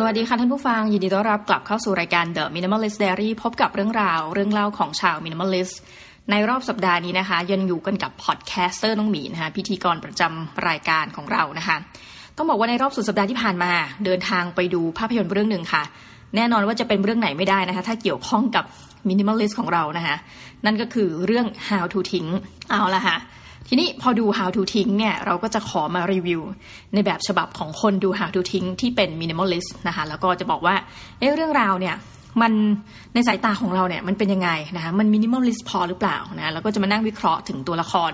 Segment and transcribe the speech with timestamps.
[0.00, 5.74] สวัสดีค่ะท่านผู้ฟัง ยินดีต้อนรับกลับเข้าสู่รายการ The Minimalist Diary พบกับเรื่องราวเรื่องเล่าของชาว Minimalist
[6.30, 11.76] ในรอบสัปดาห์นี้นะคะ ยังอยู่กันกับ podcaster น้องหมีนะคะพิธีกรประจำรายการของเรานะคะ
[12.36, 13.72] ต้องบอกว่าในรอบสุดสัปดาห์ที่ผ่านมา
[14.04, 15.82] เดินทางไปดูภาพยนตร์เรื่องหนึ่งค่ะ
[16.36, 18.64] แน่นอนว่าจะเป็นเรื่องไหนไม่ได้นะคะ ถ้าเกี่ยวข้องกับ
[19.08, 20.16] Minimalist ของเรานะคะ
[20.64, 22.26] นั่นก็คือเรื่อง How to ทิ้ง
[22.70, 23.16] เอาละค่ะ
[23.68, 26.40] ทีนี้พอดู how to ทิ้งเนี่ยเราก็จะขอมารีวิว
[26.94, 30.74] ในแบบฉบับของคนดู how to ทิ้งที่เป็น minimalist นะคะแล้วก็จะบอกว่า
[31.18, 31.96] เเรื่องราวเนี่ย
[32.42, 32.52] มัน
[33.14, 38.12] ในสายตาของเราเนี่ยมันเป็นยังไงนะคะมัน minimalist พอหรือเปล่านะแล้วก็จะมานั่งวิเคราะห์ถึงตัวละคร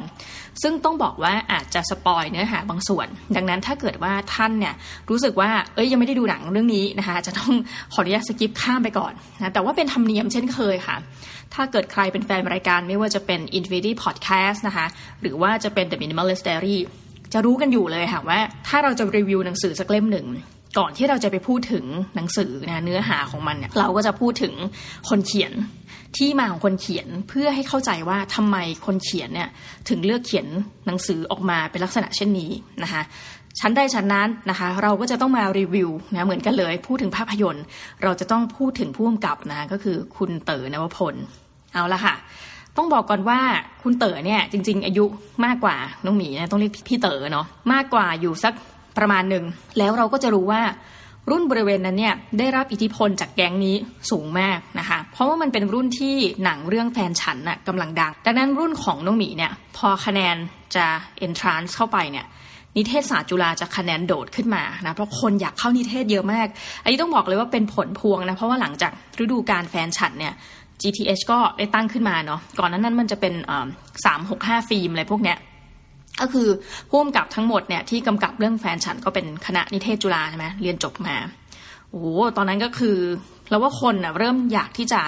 [0.63, 4.75] ซึ่งต้องบอกว่าอาจจะสปอยเนื้อหาบางส่วน ดังนั้นถ้าเกิดว่าท่านเนี่ย
[5.11, 7.53] รู้สึกว่าเอ้ยยังไม่ได้ดูหนังเรื่องนี้นะคะจะต้อง
[7.93, 10.97] ขออนุญาตสกิปข้ามไปก่อนนะแต่ว่าเป็นธรรมเนียมเช่นเคยค่ะ
[11.55, 14.87] ถ้าเกิดใครเป็นแฟนรายการไม่ว่าจะเป็น Infinity Podcast นะคะ
[15.21, 16.77] หรือว่าจะเป็น The Minimalist Diary
[17.33, 18.39] จะรู้กันอยู่เลยค่ะว่า
[18.69, 20.27] ถ้าเราจะรีวิวหนังสือสักเล่มหนึ่ง
[20.79, 21.85] ก่อนที่เราจะไปพูดถึง
[22.17, 24.55] หนังสือนะเนื้อหาของมันเนี่ยเราก็จะพูดถึง
[25.09, 25.53] คนเขียน
[26.17, 29.49] ที่มาของคนเขียนเพื่อให้เข้าใจว่าทำไมคนเขียนเนี่ย
[29.89, 30.47] ถึงเลือกเขียน
[30.87, 32.51] หนังสือออกมาเป็นลักษณะเช่นนี้
[32.83, 33.03] นะคะ
[33.61, 37.65] ชั้นใดชั้นนั้นนะคะ เราก็จะต้องมารีวิวนะเหมือนกันเลย พูดถึงภาพยนตร์
[38.03, 41.15] เราจะต้องพูดถึงผู้กำกับนะก็คือคุณเต๋อนวพล
[41.73, 42.15] เอาละค่ะ
[42.77, 43.41] ต้องบอกก่อนว่า
[43.83, 45.05] คุณเต๋อเนี่ยจริง ๆ อายุ
[45.45, 48.55] มากกว่าน้องหมีนะต้องเรียกพี่เต๋อเนาะมากกว่าอยู่สัก
[48.99, 49.45] ประมาณหนึ่ง
[49.79, 50.63] แล้วเราก็จะรู้ว่า
[51.31, 53.77] รุ่นบริเวณนั้นเนี่ยได้รับอิทธิพลจากแก๊งนี้
[54.11, 60.37] สูงมากนะคะ เพราะว่ามันเป็นรุ่นที่หนังเรื่องแฟนฉันน่ะกำลังดัง ดังนั้นรุ่นของน้องหมีเนี่ยพอคะแนน
[60.77, 60.87] จะ
[61.27, 62.27] entrance เข้าไปเนี่ย
[62.77, 66.49] นิเทศศาสตร์จุฬาจะคะแนนโดดขึ้นมานะเพราะคนอยากเข้านิเทศเยอะมาก
[66.83, 68.93] อันนี้ต้องบอกเลยว่าเป็นผลพวงนะเพราะว่าหลังจาก
[69.23, 70.35] ฤดูการแฟนฉันเนี่ย
[70.83, 73.35] GTH ก็ได้ตั้งขึ้นมาเนาะก่อนนั้นนั้นมันจะเป็น
[74.05, 75.39] สามหกห้าฟิล์มอะไรพวกเนี้ย
[76.21, 76.49] ก็คือ
[76.91, 81.17] พ่วงกับทั้งหมดเนี่ยที่กำกับเรื่องแฟนฉันก็เป็นคณะนิเทศจุฬาใช่ไหมเรียนจบมา
[81.91, 82.05] โอ้
[82.37, 82.97] ตอนนั้นก็คือ
[83.51, 85.01] แล้วว่าคนนะเริ่มอยากที่จะ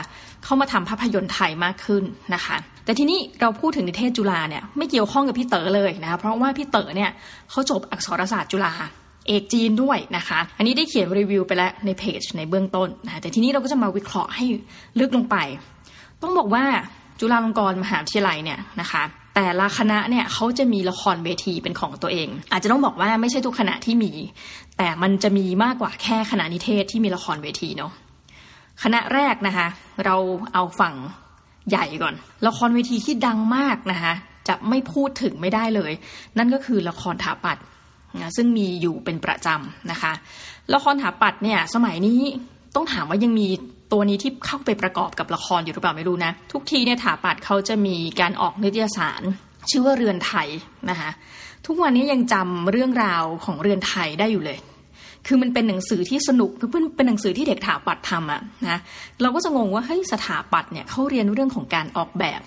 [0.44, 7.10] เข้ามาทำภาพยนตร์ไทยมากขึ้นนะคะ แต่ทีนี้เราพูดถึงนิเทศจุฬาเนี่ยไม่เกี่ยวข้องกับพี่เต๋อเลยนะคะเพราะว่าพี่เต๋อเนี่ย
[7.50, 8.72] เขาจบอักษรศาสตร์จุฬา
[9.26, 14.44] เอกจีนด้วยนะคะ อันนี้ได้เขียนรีวิวไปแล้วในเพจในเบื้องต้นนะแต่ทีนี้เราก็จะมาวิเคราะห์ให้
[15.00, 15.36] ลึกลงไป
[16.22, 16.64] ต้องบอกว่า
[17.20, 19.02] จุฬาลงกรณ์มหาวิทยาลัยเนี่ยนะคะ
[19.38, 24.12] แต่ละคณะเนี่ยเขาจะมีละครเวทีเป็นของตัวเอง อาจจะต้องบอกว่าไม่ใช่ทุกคณะที่มี
[24.78, 27.92] แต่มันจะมีมากกว่าแค่คณะนิเทศที่มีละครเวทีเนาะ
[28.82, 29.66] คณะแรกนะคะ
[30.04, 30.16] เรา
[30.54, 30.94] เอาฝั่ง
[31.70, 32.14] ใหญ่ก่อน
[32.46, 34.12] ละครเวทีที่ดังมากนะคะ
[34.48, 35.92] จะไม่พูดถึงไม่ได้เลย
[36.38, 37.58] นั่นก็คือละครถาปัด
[38.20, 40.12] นะซึ่งมีอยู่เป็นประจำนะคะ
[40.74, 42.20] ละครถาปัดเนี่ยสมัยนี้
[42.74, 43.48] ต้องถามว่ายังมี
[43.92, 49.22] ตัวนี้ที่เข้าไปประกอบกับละครอยู่หรือเปล่าไม่รู้นะ ทุกทีเนี่ยถาปัดเขาจะมีการออกนิตยสาร
[49.70, 50.48] ชื่อว่าเรือนไทย
[50.90, 51.10] นะคะ
[51.66, 54.58] ทุกวันนี้ยังจำเรื่องราวของเรือนไทยได้อยู่เลย
[55.26, 58.78] คือมันเป็นหนังสือที่สนุกคือเป็นหนังสือที่เด็กถาปัดทำอะนะ
[59.22, 62.40] เราก็จะงงว่าเฮ้ยสถาปัดเนี่ยเขาเรียนเรื่องของการออกแบบ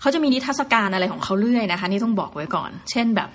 [0.00, 3.28] เขาจะมีนิทรรศการอะไรของเขาเรื่อยนะคะ นี่ต้องบอกไว้ก่อน เช่นแบบ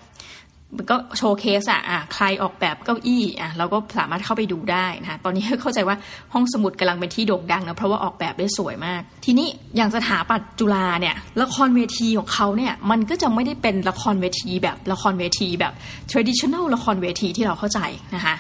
[0.78, 5.98] มันก็โชว์เคสอะอะใครออกแบบเก้าอี้อะเราก็สามารถเข้าไปดูได้นะตอนนี้เข้าใจว่า
[6.34, 15.74] ห้องสมุดกำลังเป็นที่โด่งดังนะเพราะว่าออกแบบได้สวยมาก ทีนี้อย่างสถาปัตย์จุฬาเนี่ยละครเวทีของเขาเนี่ยมันก็จะไม่ได้เป็นละครเวทีแบบละครเวทีแบบ
[16.12, 17.80] traditional ละครเวทีที่เราเข้าใจ
[18.16, 18.36] นะคะ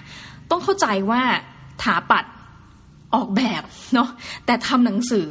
[0.51, 1.21] ต้องเข้าใจว่า
[1.83, 2.25] ถาปัด
[3.15, 3.63] ออกแบบ
[3.93, 4.09] เนาะ
[4.45, 5.27] แต่ทำหนังสือ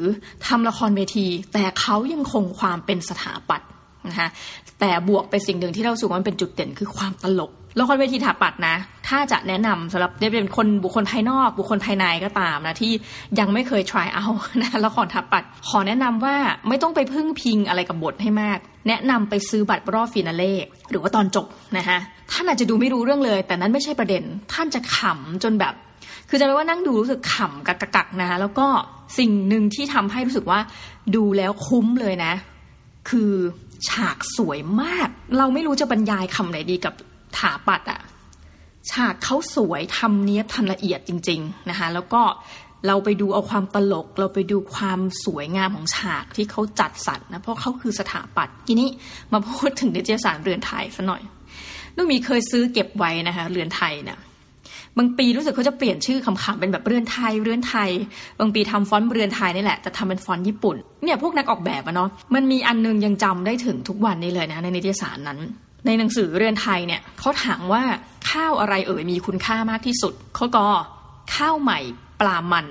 [0.46, 3.68] ทำละครเวที แต่เขายังคงความเป็นสถาปัตย์
[4.08, 4.28] นะคะ
[4.80, 8.76] แต่บวกไปสิ่งหนึ่งที่เราสูงมันเป็นจุดเด่นคือความตลกละครเวทีถาปัดนะ
[9.08, 12.92] ถ้าจะแนะนำสำหรับเป็นคนบุคคลภายนอก บุคคลภายในก็ตามนะ ที่
[13.38, 14.26] ยังไม่เคย try เอา
[14.62, 16.36] นะละครถาปัด ขอแนะนำว่า
[16.68, 18.58] ไม่ต้องไปพึ่งพิงอะไรกับบทให้มาก
[18.88, 20.54] แนะนำไปซื้อบัตรรอบฟินาเล่
[20.90, 21.46] หรือว่าตอนจบ
[21.76, 21.98] นะคะ
[22.30, 24.22] ท่านอาจจะดูไม่รู้เรื่องเลย แต่นั้นไม่ใช่ประเด็น
[24.52, 25.74] ท่านจะขำจนแบบ
[26.28, 28.66] คือจะไม่ว่านั่งดูรู้สึกขำกักกักนะคะแล้วก็
[29.18, 30.60] สิ่งหนึ่งที่ทำให้รู้สึกว่า
[31.16, 32.32] ดูแล้วคุ้มเลยนะ
[33.10, 33.32] คือ
[33.88, 35.08] ฉากสวยมาก
[35.38, 36.94] เราไม่รู้จะบรรยายคำไหนดีกับ
[37.38, 38.00] ถาปัดอะ
[38.90, 42.22] ฉากเขาสวยทำเนี้ยทำละเอียดจริง ๆนะคะ แล้วก็
[42.86, 48.88] เราไปดูเอาความตลก เราไปดูความสวยงามของฉากที่เขาจัดสรรนะเพราะเขาคือสถาปัตย์ทีนี้
[49.32, 51.22] มาพูดถึงนิตยสารเรือนไทยซะหน่อย
[51.96, 54.18] นุ่มีเคยซื้อเก็บไว้นะคะ เรือนไทยเนี่ย
[54.98, 57.90] บางปีรู้สึกเขาจะเปลี่ยนชื่อคำๆเป็นแบบเรือนไทยเรือนไทย
[58.40, 65.38] บางปีทำฟอนต์เรือนไทยนี่แหละแต่ทำเป็นฟอนต์ญี่ปุ่นเนี่ยพวกนักออกแบบอะเนาะมันมีอันนึงยังจำได้ถึงทุกวันนี้เลยนะในนิตยสารนั้น
[65.86, 67.82] ในหนังสือเรือนไทยเนี่ยเขาถามว่า
[68.30, 70.68] ข้าวอะไรเอ่ยมีคุณค่ามากที่สุดเข้อกอ
[71.34, 71.78] ข้าวใหม่
[72.20, 72.66] ปลามัน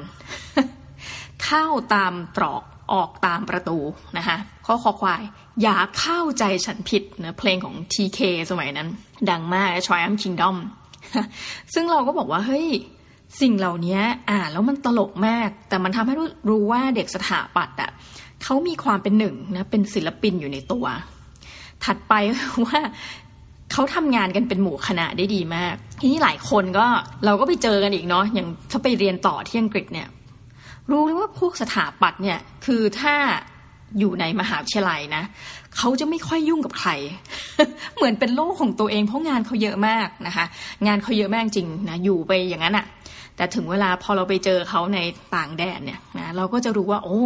[1.48, 2.64] ข้าวตามตรอก
[2.94, 3.78] ออกตามประตู
[4.18, 5.24] นะคะข้อคอควาย
[5.62, 8.20] อย่าเข้าใจฉันผิดนะเพลงของ TK
[8.52, 8.88] สมัยนั้น
[9.30, 10.56] ดังมาก Triumph Kingdom
[11.74, 12.68] ซึ่งเราก็บอกว่าเฮ้ย
[13.42, 14.00] สิ่งเหล่านี้
[14.32, 16.16] อ่านแล้วมันตลกมาก แต่มันทำให้
[16.50, 17.92] รู้ว่าเด็กสถาปัตย์อะ
[18.44, 20.86] เขามีความเป็นหนึ่งนะเป็นศิลปินอยู่ในตัว
[21.86, 22.14] ถัดไป
[22.66, 22.80] ว่า
[23.72, 26.86] เขาทำงานกันเป็นหมู่คณะได้ดีมาก ทีนี้หลายคนก็
[27.26, 30.08] เราก็ไปเจอกันอีกเนาะอย่างถ้าไปเรียนต่อที่อังกฤษเนี่ย
[30.92, 33.16] รู้เลยว่าพวกสถาปัตย์เนี่ยคือถ้า
[34.00, 35.24] อยู่ในมหาวิทยาลัยนะ
[35.78, 36.92] เขาจะไม่ค่อยยุ่งกับใคร
[37.96, 40.46] เหมือนเป็นโลกของตัวเองเพราะงานเขาเยอะมากนะคะ
[40.88, 42.86] งานเขาเยอะมากจริงนะอยู่ไปอย่างนั้นอะ
[43.36, 45.00] แต่ถึงเวลาพอเราไปเจอเขาใน
[45.36, 47.22] ต่างแดนเนี่ยนะเราก็จะรู้ว่า โอ้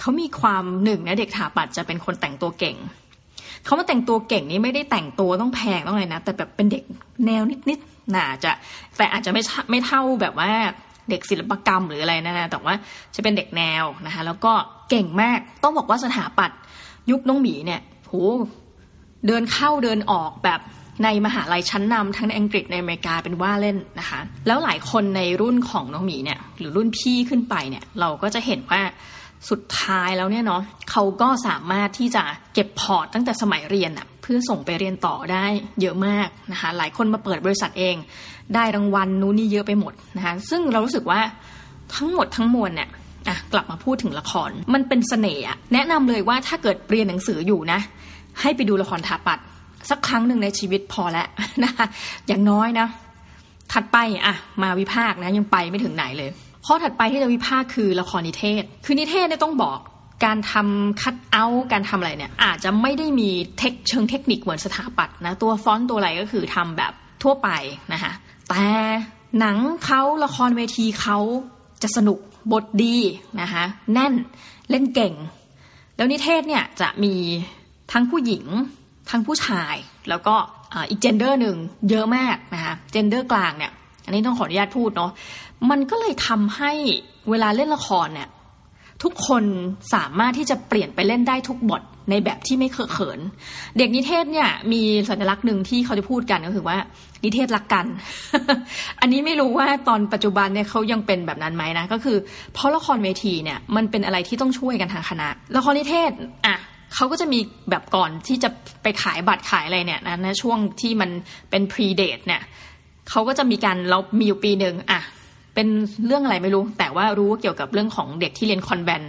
[0.00, 2.76] เขามีความหนึ่งนะเด็กถาปัดจะเป็นคนแต่งตัวเก่ง
[3.64, 6.84] เขามาแต่งตัวเก่งนี่ไม่ได้แต่งตัวต้องแพงต้องอะไรนะแต่แบบเป็นเด็ก
[7.26, 8.52] แนวนิดๆน่าจะ
[8.96, 10.50] แต่อาจจะไม่ไม่เท่าแบบว่า
[11.10, 12.74] เด็กศิลปกรรมหรืออะไรนะนะแต่ว่า
[13.14, 14.52] จะเป็นเด็กแนวนะคะ แล้วก็
[14.90, 16.58] เก่งมากต้องบอกว่าสถาปัตย์
[17.10, 18.14] ยุคน้องหมีเนี่ยโห
[19.26, 20.60] เดินเข้าเดินออกแบบ
[21.04, 28.82] ในมหาลัยชั้นนำทั้งในอังกฤษในอเมริกาเป็นว่าเล่นนะคะ แล้วหลายคนในรุ่นของน้องหมีเนี่ยหรือรุ่นพี่ขึ้นไปเนี่ยเราก็จะเห็นว่า
[29.50, 32.24] สุดท้ายแล้วเนี่ยเนาะเขาก็สามารถที่จะ
[32.54, 35.46] เก็บพอร์ตตั้งแต่สมัยเรียนอะเพื่อส่งไปเรียนต่อได้
[35.80, 37.96] เยอะมากนะคะหลายคนมาเปิดบริษัทเอง
[38.54, 41.20] ได้รางวัลนู้นนี่เยอะไปหมดนะคะซึ่งเรารู้สึกว่า
[41.94, 42.88] ทั้งหมดทั้งมวลเนี่ย
[43.28, 45.44] อะกลับมาพูดถึงละคร มันเป็นเสน่ห์
[45.74, 47.80] แนะนำเลยว่าถ้าเกิดเรียนหนังสืออยู่นะ
[48.40, 49.38] ให้ไปดูละครถาปัด
[49.90, 51.28] สักครั้งหนึ่งในชีวิตพอแล้ว
[51.64, 51.86] นะคะ
[52.26, 52.88] อย่างน้อยนะ
[53.72, 56.30] ถัดไปอะมาวิพากษ์นะยังไปไม่ถึงไหนเลย
[56.66, 59.78] ข้อถัดไปที่จะวิพากษ์คือละครนิเทศ คือนิเทศเนี่ยต้องบอก
[60.24, 67.48] การทำคัดเอาการทำอะไรเนี่ย อาจจะไม่ได้มีเทคเชิงเทคนิคเหมือนสถาปัตย์นะ ตัวฟอนต์ตัวอะไรก็คือทำแบบทั่วไป
[67.92, 68.12] นะคะ
[68.50, 68.66] แต่
[69.40, 71.18] หนังเขาละครเวทีเขา
[71.82, 72.18] จะสนุก
[72.52, 72.96] บทดี
[73.40, 74.14] นะคะแน่น
[74.70, 75.14] เล่นเก่ง
[75.96, 77.14] แล้วนิเทศเนี่ยจะมี
[77.92, 78.44] ทั้งผู้หญิง
[79.10, 79.74] ทั้งผู้ชาย
[80.08, 80.34] แล้วก็
[80.90, 81.56] อีกเจนเดอร์หนึ่ง
[81.90, 83.72] เยอะมากนะคะเจนเดอร์กลางเนี่ย
[84.04, 85.10] อันนี้ต้องขออนุญาตพูดเนาะ
[85.70, 86.72] มันก็เลยทำให้
[87.30, 88.28] เวลาเล่นละครเนี่ย
[89.02, 89.44] ทุกคน
[89.94, 93.20] สามารถที่จะเปลี่ยนไปเล่นได้ทุกบท ในแบบที่ไม่เคอะเขิน
[93.78, 96.76] เด็กนิเทศเนี่ยมีสัญลักษณ์หนึ่งที่เขาจะพูดกันก็คือว่า
[97.24, 97.86] นิเทศรักกัน
[99.00, 102.16] อันนี้ไม่รู้ว่าตอนปัจจุบันเนี่ยเขายังเป็นแบบนั้นไหมนะ ก็คือ
[102.54, 106.12] เพราะละครเวทีเนี่ยมันเป็นอะไรที่ต้องช่วยกันทางคณะละครนิเทศ
[106.46, 106.56] อะ
[106.94, 108.48] เขาก็จะมีแบบก่อนที่จะ
[108.82, 111.10] ไปขายบัตรขายอะไรเนี่ยนะช่วงที่มัน
[111.50, 112.42] เป็นพรีเดทเนี่ย
[113.10, 115.00] เขาก็จะมีการเรามีอยู่ปีหนึ่งอะ
[115.54, 115.68] เป็น
[116.06, 119.02] เรื่องอะไรไม่รู้ แต่ว่ารู้เกี่ยวกับเรื่องของเด็กที่เรียนคอนแวน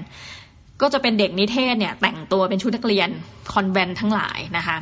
[0.81, 3.09] ก็จะเป็นเด็กนิเทศเนี่ยแต่งตัวเป็นชุดนักเรียน
[3.53, 4.77] คอนแวนทั้งหลายนะคะ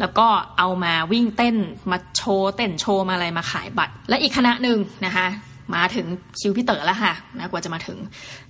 [0.00, 0.26] แล้วก็
[0.58, 1.56] เอามาวิ่งเต้น
[1.90, 5.26] มาโชว์เต้นโชว์มาอะไรมาขายบัตร และอีกคณะหนึ่งนะคะ
[5.74, 6.06] มาถึง
[6.38, 7.98] คิวพี่เต๋อแล้วค่ะนะกว่าจะมาถึง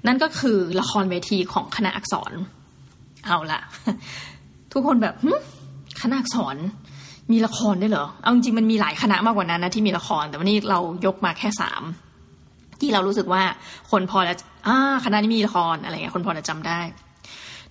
[0.07, 2.33] นั่นก็คือละครเวทีของคณะอักษร
[3.27, 3.61] เอาละ
[4.73, 5.15] ทุกคนแบบ
[6.03, 6.57] คณะอักษร
[7.33, 11.83] มีละครได้เหรอ เอาจริงมันมีหลายคณะมากกว่านั้นนะที่มีละคร แต่วันนี้เรายกมาแค่สาม
[12.81, 13.43] ที่เรารู้สึกว่า
[13.91, 14.35] คนพอจะ
[14.67, 16.81] อ่าคณะนี้มีละครอะไรเงี้ยคนพอจะจำได้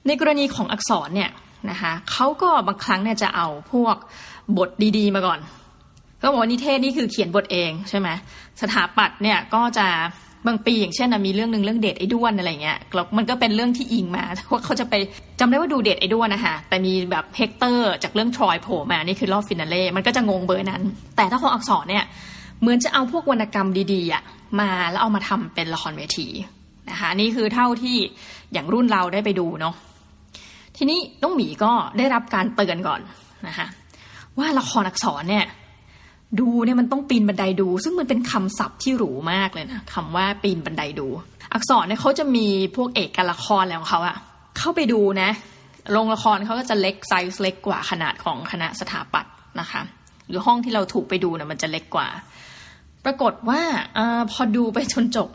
[0.07, 1.29] ในกรณีของอักษรเนี่ย
[1.69, 3.95] นะคะเขาก็บางครั้งเนี่ยจะเอาพวก
[4.57, 5.39] บทดีๆ มาก่อน
[6.21, 8.09] ก็บอกว่านิเทศนี่คือเขียนบทเองใช่ไหม
[8.61, 9.87] สถาปัตย์เนี่ยก็จะ
[10.47, 14.93] บางปีอย่างเช่นมีเรื่องหนึ่งเรื่องเดทไอ้ด้วนอะไรเงี้ยแล้วมันก็เป็นเรื่องที่อิงมาว่าเขาจะไป
[15.39, 20.81] จำได้ว่าดูเดทไอ้ด้วนนะคะแต่มีแบบเฮกเตอร์จากเรื่องทรอยโผล่มานี่คือรอบ finale มันก็จะงงเบอร์นั้น
[21.15, 22.05] แต่ถ้าของอักษรเนี่ย
[22.61, 24.23] เหมือนจะเอาพวกวรรณกรรมดีๆอะ
[24.59, 26.27] มาแล้วเอามาทำเป็นละครเวที
[26.91, 27.97] นะคะนี่คือเท่าที่
[28.53, 29.75] อย่างรุ่นเราได้ไปดูเนาะ
[30.77, 33.01] ทีนี้น้องหมีก็ได้รับการเตือนก่อน
[33.47, 33.67] นะคะ
[34.37, 35.45] ว่าละครอักษรเนี่ย
[36.39, 41.07] ดูเนี่ยมันต้องปีนบันไดดู ซึ่งมันเป็นคำศัพท์ที่หรูมากเลยนะคำว่าปีนบันไดดู
[41.53, 44.17] อักษรเนี่ยเขาจะมีพวกเอกการละครอะไรของเขาอะ
[44.57, 45.29] เข้าไปดูนะ
[45.91, 49.81] โรงละครเขาก็จะเล็กไซส์เล็กกว่าขนาดของคณะสถาปัตย์นะคะ
[50.27, 52.07] หรือห้องที่เราถูกไปดูเนี่ยมันจะเล็กกว่า
[53.05, 53.61] ปรากฏว่า
[53.97, 53.99] อ
[54.31, 55.29] พอดูไปจนจบ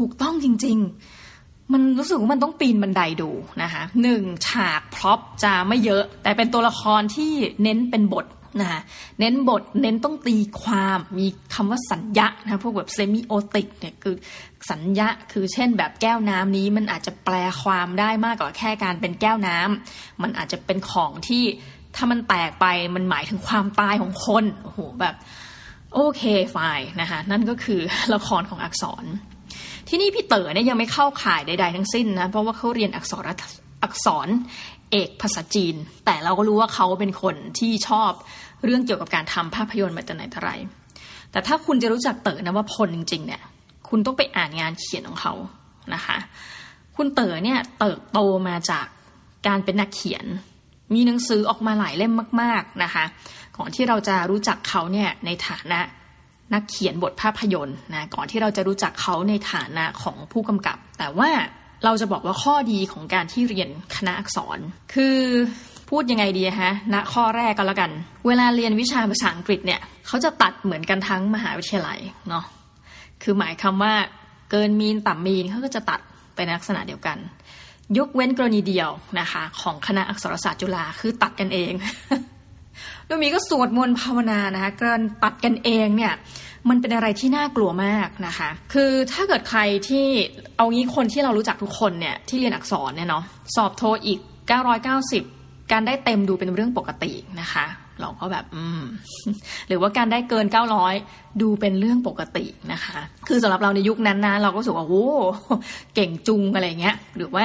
[0.00, 0.78] ถูกต้องจริง
[1.24, 3.30] ๆ มันรู้สึกว่ามันต้องปีนบันไดดู
[3.62, 8.26] นะคะหนึ่งฉาก prop จะไม่เยอะ แต่เป็นตัวละครที่เน้นเป็นบท
[8.60, 8.80] นะคะ
[9.20, 14.14] เน้นบทเน้นต้องตีความมีคำว่าสัญญานะพวกแบบเซมิโอติกเนี่ยคือ
[14.70, 21.44] สัญญาคือเช่นแบบแก้วน้ำนี้มันอาจจะแปลความได้มากกว่าแค่การเป็นแก้วน้ำมันอาจจะเป็นของที่
[21.96, 25.14] ถ้ามันแตกไปมันหมายถึงความตายของคนโอ้โหแบบ
[25.94, 26.58] โอเคไฟ
[27.00, 27.80] นะคะนั่นก็คือ
[28.14, 29.04] ละครของอักษร
[29.92, 33.24] ที่นี่พี่เต๋อเนี่ยยังไม่เข้าข่ายใด ๆ ทั้งสิ้นนะเพราะว่าเขาเรียนอักษร
[33.82, 34.28] อักษร
[34.90, 35.74] เอกภาษาจีน
[36.06, 38.10] แต่เราก็รู้ว่าเขาเป็นคนที่ชอบ
[38.64, 40.50] เรื่องเกี่ยวกับการทำภาพยนตร์มาแต่ไหนแต่ไร
[41.30, 43.42] แต่ถ้าคุณจะรู้จักเต๋อนะว่าพลจริง ๆ เนี่ย
[43.88, 45.34] คุณต้องไปอ่านงานเขียนของเขา
[45.94, 46.16] นะคะ
[46.96, 48.18] คุณเต๋อเนี่ยเติบโต
[48.48, 48.86] มาจาก
[49.46, 50.24] การเป็นนักเขียน
[50.94, 53.04] มีหนังสือออกมาหลายเล่มมาก ๆนะคะ
[53.56, 55.80] ก่อนที่เราจะรู้จักเขาเนี่ยในฐานะ
[56.54, 61.30] นักเขียนบทภาพยนตร์นะก่อนที่เราจะรู้จักเขาในฐานะของผู้กำกับ แต่ว่า
[61.84, 64.58] เราจะบอกว่าข้อดีของการที่เรียนคณะอักษร
[64.94, 65.18] คือ
[65.90, 67.90] พูดยังไงดีฮะณข้อแรกก็แล้วกัน
[68.26, 72.44] เวลาเรียนวิชาภาษาอังกฤษเนี่ยเขาจะตัดเหมือนกันทั้งมหาวิทยาลัยเนาะ
[73.22, 73.94] คือหมายคำว่า
[74.50, 76.00] เกินมีนต่ำมีนเขาก็จะตัด
[76.34, 77.18] ไปในลักษณะเดียวกัน
[77.98, 78.90] ยกเว้นกรณีเดียว
[79.20, 81.72] นะคะ ของคณะอักษรศาสตร์จุฬาคือตัดกันเอง
[83.10, 86.14] โดยมีก็สวดมนต์ภาวนานะคะการตัดกันเองเนี่ย
[86.68, 90.06] มันเป็นอะไรที่น่ากลัวมากนะคะ คือถ้าเกิดใครที่
[90.56, 93.24] เอางี้คนที่เรารู้จักทุกคนเนี่ยที่เรียนอักษรเนี่ยเนาะ
[93.56, 94.18] สอบ TOEIC
[94.94, 97.66] 990 การได้เต็มดูเป็นเรื่องปกตินะคะ
[98.00, 98.82] เราก็แบบอืม
[99.68, 100.46] หรือว่าการได้เกิน
[100.94, 102.98] 900 ดูเป็นเรื่องปกตินะคะ
[103.28, 105.06] คือสำหรับเราในยุคนั้นนะเราก็รู้สึกว่าโอ้
[105.94, 107.44] เก่งจุงอะไรเงี้ยหรือว่า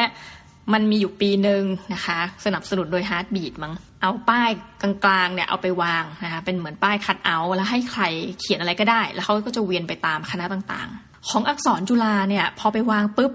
[0.74, 3.74] มันมีอยู่ปีหนึ่งนะคะ สนับสนุนโดยฮาร์ดบีดมั้ง
[4.06, 4.50] เอาป้าย
[4.82, 8.04] กลางๆเนี่ยเอาไปวางนะคะเป็นเหมือนป้ายคัตเอาต์แล้วให้ใคร
[8.40, 13.32] เขียนอะไรก็ได้ แล้วเขาก็จะเวียนไปตามคณะต่างๆ ของอักษรจุฬาเนี่ยพอไปวางปุ๊บ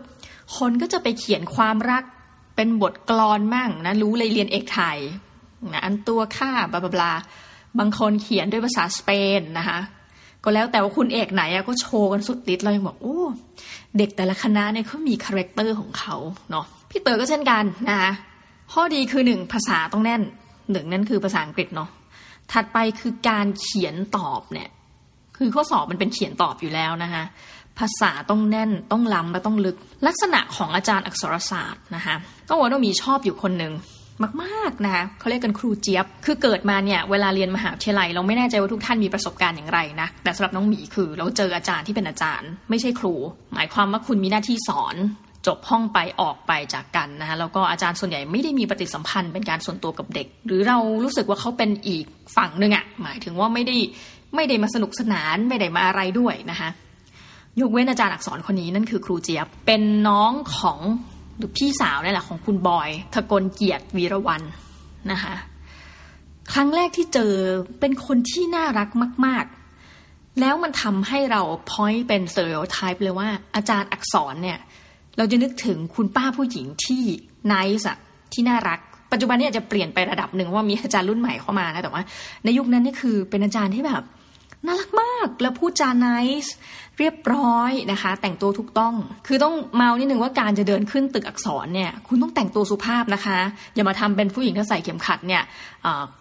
[0.56, 2.02] คนก็จะไปเขียนความรัก
[2.56, 4.98] เป็นบทกลอนมั่งนะรู้เลยเรียนเอกไทย
[5.72, 7.12] นะอันตัวข้า blah blah
[7.78, 9.78] บางคนเขียนด้วยภาษาสเปนนะคะ
[10.44, 13.18] ก็แล้วแต่ว่าคุณเอกไหนก็โชว์กันสุดฤทธิ์เรายังบอกโอ้
[13.98, 16.16] เด็กแต่ละคณะเนี่ยเขามี character ของเขา
[16.50, 18.12] เนาะพี่เต๋อก็เช่นกันนะคะ
[18.72, 20.22] ข้อดีคือหนึ่งภาษาต้องแน่น
[20.72, 21.88] หนึ่งนั่นคือภาษาอังกฤษเนาะ
[22.52, 24.68] ถัดไปคือการเขียนตอบเนี่ย
[25.36, 27.24] คือข้อสอบมันเป็นเขียนตอบอยู่แล้วนะคะ
[27.78, 32.14] ภาษาต้องแน่นต้องล้ำและต้องลึก ลักษณะของอาจารย์อักษรศาสตร์นะคะ
[32.48, 33.72] ก็ว่าต้องมีชอบอยู่คนหนึ่ง
[34.42, 43.14] มากๆนะคะเขาเรียกกันครูเจี๊ยบ คือเกิดมาเนี่ยเวลาเรียนมหาวิทยาลัย เราไม่แน่ใจว่าทุกท่านมีประสบการณ์อย่างไรนะแต่สำหรับน้องหมีคือเราเจออาจารย์ที่เป็นอาจารย์ ไม่ใช่ครู
[43.54, 44.96] หมายความว่าคุณมีหน้าที่สอน
[45.46, 52.04] จบห้องไปออกไปจากกันนะคะแล้วก็อาจารย์ส่วนใหญ่ไม่ได้มีปฏิสัมพันธ์เป็นการส่วนตัวกับเด็ก หรือเรารู้สึกว่าเขาเป็นอีก
[52.36, 53.76] ฝั่งหนึ่งอะหมายถึงว่าไม่ได้
[54.34, 56.68] ไม่ได้มาสนุกสนานไม่ได้มาอะไรด้วยนะคะ
[57.60, 60.78] ยกเว้นอาจารย์อักษรคนนี้นั่นคือครูเจี๊ยบเป็นน้องของ
[61.36, 64.42] หรือพี่สาวนี่แหละของคุณบอยถกลเกียรติวีรวรรณ
[65.12, 65.34] นะคะ
[66.52, 67.32] ครั้งแรกที่เจอ
[67.80, 68.88] เป็นคนที่น่ารัก
[69.26, 69.44] มาก
[69.92, 74.58] ๆ แล้วมันทำให้เรา point เป็น stereotype เลยว่าอาจารย์อักษรเนี่ย
[75.20, 77.02] เราจะนึกถึงคุณป้าผู้หญิงที่
[77.52, 77.98] นิสอะ
[78.32, 78.78] ที่น่ารัก
[79.12, 82.02] ปัจจุบันนี้อาจจะเปลี่ยนไประดับหนึ่งว่ามีอาจารย์รุ่นใหม่เข้ามานะแต่ว่า
[82.44, 84.02] ในยุคนั้นนี่คือเป็นอาจารย์ที่แบบ
[84.66, 86.06] น่ารักมากแล้วพูดจาไน
[86.44, 86.54] ส์
[86.98, 88.94] เรียบร้อยนะคะ แต่งตัวถูกต้อง
[89.26, 93.38] คือต้องเมานิดนึงว่าการจะเดินขึ้นตึกอักษรเนี่ยคุณต้องแต่งตัวสุภาพนะคะ
[93.74, 95.42] อย่ามาทำเป็นผู้หญิงถ้าใส่เข็มขัดเนี่ย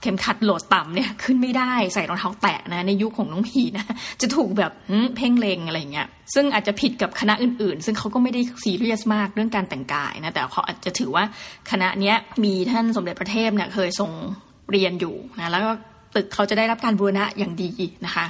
[0.02, 3.86] เข็มขัดโหลดต่ำเนี่ยขึ้นไม่ได้ใส่รองเท้าแตะนะในยุคของน้องพีนะ
[4.22, 4.72] จะถูกแบบ
[5.16, 11.24] เพ่งเลงอะไรเงี้ยซึ่งอาจจะผิดกับคณะอื่นๆ ซึ่งเขาก็ไม่ได้ซีเรียสมากเรื่องการแต่งกายนะแต่เขาอาจจะถือว่า
[11.72, 14.12] คณะเนี้ยมีท่านสมเด็จพระเทพเนี่ยเคยทรง
[14.72, 15.72] เรียนอยู่นะแล้วก็
[16.20, 17.70] ตึกเขาจะได้รับการบูรณะอย่างดี
[18.06, 18.26] นะคะ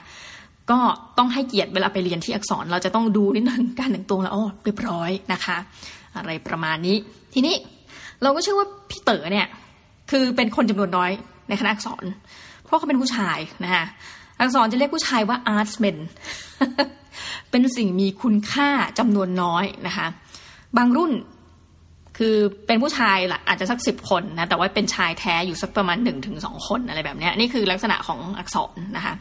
[0.72, 0.80] ก็
[1.18, 5.58] ต้องให้เกียรติเวลาไปเรียนที่อักษร เราจะต้องดูนิดนึงการแต่งตัวแล้วอ๋อเรียบร้อยนะคะ
[6.18, 6.98] อะไรประมาณนี้
[7.34, 7.56] ทีนี้
[8.22, 9.48] เราก็เชื่อว่าพี่เต๋อเนี่ย
[10.12, 11.12] คือเป็นคนจำนวนน้อย
[11.50, 12.04] ในคณะอักษร
[12.64, 13.86] เพราะเขาเป็นผู้ชายนะคะ
[14.40, 15.98] อักษรจะเรียกผู้ชายว่า artsmen
[17.50, 18.70] เป็นสิ่งมีคุณค่า
[19.00, 20.08] จำนวนน้อยนะคะ
[20.78, 21.12] บางรุ่น
[22.20, 22.36] คือ
[22.68, 29.14] เป็นผู้ชายละอาจจะสักสิบคนนะแต่ว่าเป็นชายแท้อยู่สักประมาณหนึ่งถึงสองคนอะไรแบบนี้นี่คือลักษณะของอักษรนะคะ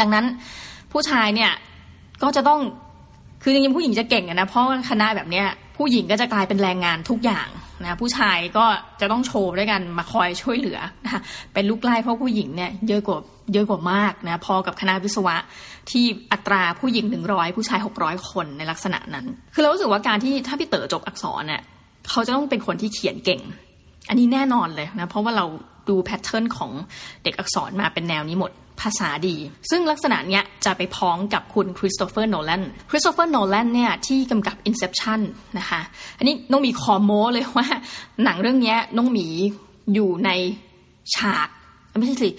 [0.00, 0.24] ดังนั้น
[0.92, 1.52] ผู้ชายเนี่ย
[2.22, 2.60] ก็จะต้อง
[3.42, 5.46] คือจริงๆผู้หญิงจะเก่งนะเพราะคณะแบบเนี้ย
[5.76, 7.48] ผู้หญิงก็จะกลายเป็นแรงงานทุกอย่าง
[7.82, 8.64] นะผู้ชายก็
[9.00, 11.20] จะต้องโชว์ด้วยกันมาคอยช่วยเหลือนะ
[11.54, 13.18] เป็นลูกไล่เพราะผู้หญิงเนี่ยเยอะกว่า
[13.52, 15.36] เยอะกว่ามากนะพอกับคณะวิศวะ
[15.90, 21.62] ที่อัตราผู้หญิงหนึ่งร้อยผู้ชายหกร้อยคนในลักษณะนั้น คือเรารู้สึกว่าการที่ถ้าพี่เต๋อจบอักษรเนี่ย
[22.10, 23.40] เขาจะต้องเป็นคนที่เขียนเก่ง
[24.08, 25.46] อันนี้แน่นอนเลยนะ เพราะว่าเรา
[25.88, 26.70] ดู pattern ของ
[27.22, 29.36] เด็กอักษรมาเป็นแนวนี้หมดภาษาดี
[29.70, 35.20] ซึ่งลักษณะเนี้ยจะไปพ้องกับคุณคริสโตเฟอร์โนแลนคริสโตเฟอร์โนแลนเนี่ยที่กำกับ Inception
[35.58, 35.80] นะคะ
[36.18, 37.68] อันนี้น้องมีคอโมเลยว่า
[38.24, 39.26] หนังเรื่องนี้น้องหมี
[39.94, 40.30] อยู่ใน
[41.14, 41.48] ฉาก
[41.98, 42.30] ไม่ใช่สิ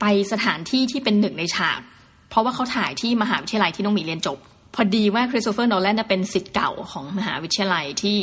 [0.00, 1.80] ไปสถานที่ที่เป็นหนึ่งในฉาก
[2.28, 4.38] เพราะว่าเขาถ่ายที่มหาวิทยาลัยที่น้องหมีเรียนจบ
[4.74, 8.18] พอดีว่าคริสโตเฟอร์โนแลนเป็นสิทธิ์เก่าของมหาวิทยาลัยที่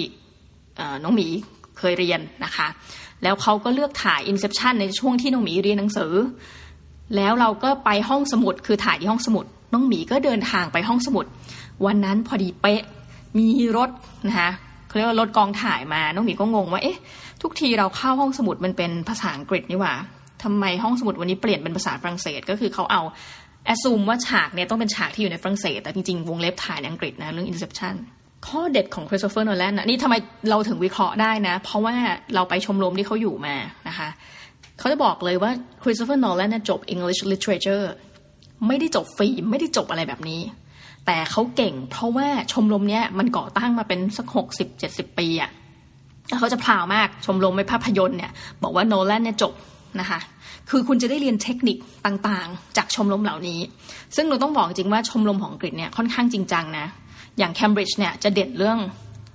[1.03, 1.27] น้องหมี
[1.80, 2.68] เคยเรียนนะคะ
[3.24, 6.13] แล้วเขาก็เลือกถ่าย Inception ในช่วงที่น้องหมีเรียนหนังสือ
[7.15, 11.25] แล้วเราก็ไปห้องสมุดคือถ่ายที่ห้องสมุด น้องหมีก็เดินทางไปห้องสมุด
[11.86, 12.82] วันนั้นพอดีเป๊ะ
[13.38, 13.89] มีรถ
[14.27, 14.51] นะคะ
[14.88, 16.98] เขาเรียกว่ารถกองถ่ายมา น้องหมีก็งงว่าเอ๊ะ
[17.42, 19.94] ทุกทีเราเข้าห้องสมุดมันเป็นภาษาอังกฤษนี่หว่า
[20.44, 23.01] ทำไมห้องสมุดวันนี้เปลี่ยนเป็นภาษาฝรั่งเศส ก็คือเขาเอา
[23.65, 27.96] แอสซูมว่าฉากเนี่ยต้องเป็นฉากที่อยู่ในฝรั่งเศส แต่จริงๆ วงเล็บถ่ายในอังกฤษนะเรื่อง Inception
[28.48, 30.16] ข้อเด็ดของคริสโตเฟอร์โนแลนนะนี่ทำไม
[30.50, 31.96] เราถึงวิเคราะห์ได้นะ เพราะว่า
[32.36, 33.56] เราไปชมรมที่เขาอยู่มา
[33.88, 34.10] นะคะ
[34.80, 35.52] เขาจะบอกเลยว่า
[35.84, 37.86] คริสโตเฟอร์โนแลนจบ English Literature
[38.68, 40.42] ไม่ได้จบฟิล์มไม่ได้จบอะไรแบบนี้
[41.06, 45.52] แต่เขาเก่ง เพราะว่าชมรมเนี้ยมันก่อตั้งมาเป็นสักหกสิบเจ็ดสิบปีอะ
[46.30, 48.32] แล้วเขาจะ power มากชมรมไม่ภาพยนตร์เนี่ย
[48.64, 49.54] บอกว่าโนแลนเนี่ยจบ
[50.00, 50.20] นะคะ
[50.70, 53.60] คือคุณจะได้เรียนเทคนิคต่างๆ จากชมรมเหล่านี้
[54.16, 56.86] ซึ่งเราต้องบอกจริงว่าชมรมของอังกฤษเนี่ยค่อนข้างจริงจังนะ
[57.40, 58.80] อย่างเคมบริดจ์เนี่ยจะเด่นเรื่อง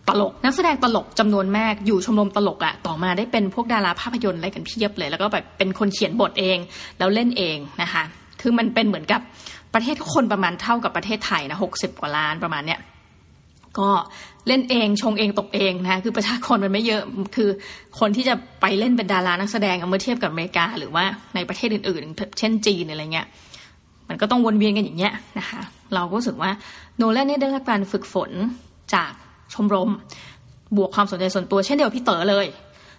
[0.08, 6.58] ตลก นักแสดงตลกจำนวนมากอยู่ชมรมตลกอะต่อมาได้เป็นพวกดาราภาพยนตร์อะไรกันเพียบเลย แล้วก็แบบเป็นคนเขียนบทเอง
[6.98, 8.02] แล้วเล่นเองนะคะ
[8.40, 9.20] คือมันเป็นเหมือนกับ
[9.74, 12.80] ประเทศคนประมาณเท่ากับประเทศไทยนะหกสิบกว่าล้านประมาณเนี้ย
[13.78, 13.88] ก็
[14.48, 17.02] เล่นเองชงเองตกเองนะคือประชากรมันไม่เยอะ
[17.36, 17.48] คือ
[18.00, 23.26] คนที่จะไปเล่นเป็นดารานักแสดงเมื่อเทียบกับอเมริกา หรือว่าในประเทศอื่นๆ เช่นจีนอะไรเงี้ย
[24.08, 25.60] มันก็ต้องวนเวียนกันอย่างเงี้ยนะคะ
[25.94, 26.50] เราก็รู้สึกว่า
[26.96, 28.30] โนแลนนี่ได้รับการฝึกฝน
[28.94, 29.12] จาก
[29.54, 29.90] ชมรม
[30.76, 32.46] บวกความสนใจส่วนตัวเช่นเดียวพี่เต๋อเลย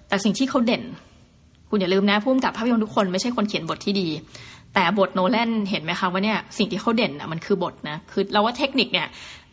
[0.08, 0.84] แต่สิ่งที่เขาเด่น
[1.70, 4.08] คุณอย่าลืมนะพุ่มกับภาพยนตร์ทุกคนไม่ใช่คนเขียนบทที่ดี
[4.74, 9.08] แต่บทโนแลนเห็นไหมคะว่าเนี่ยสิ่งที่เขาเด่นอะมันคือบทนะคือเราว่าเทคนิคเนี่ย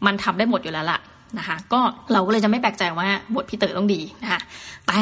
[0.07, 0.99] มันทำได้หมดอยู่แล้วล่ะ
[1.39, 1.81] นะคะก็
[2.13, 4.41] เราก็เลยจะไม่แปลกใจว่าบทพี่เต๋อต้องดีนะคะ
[4.87, 5.01] แต่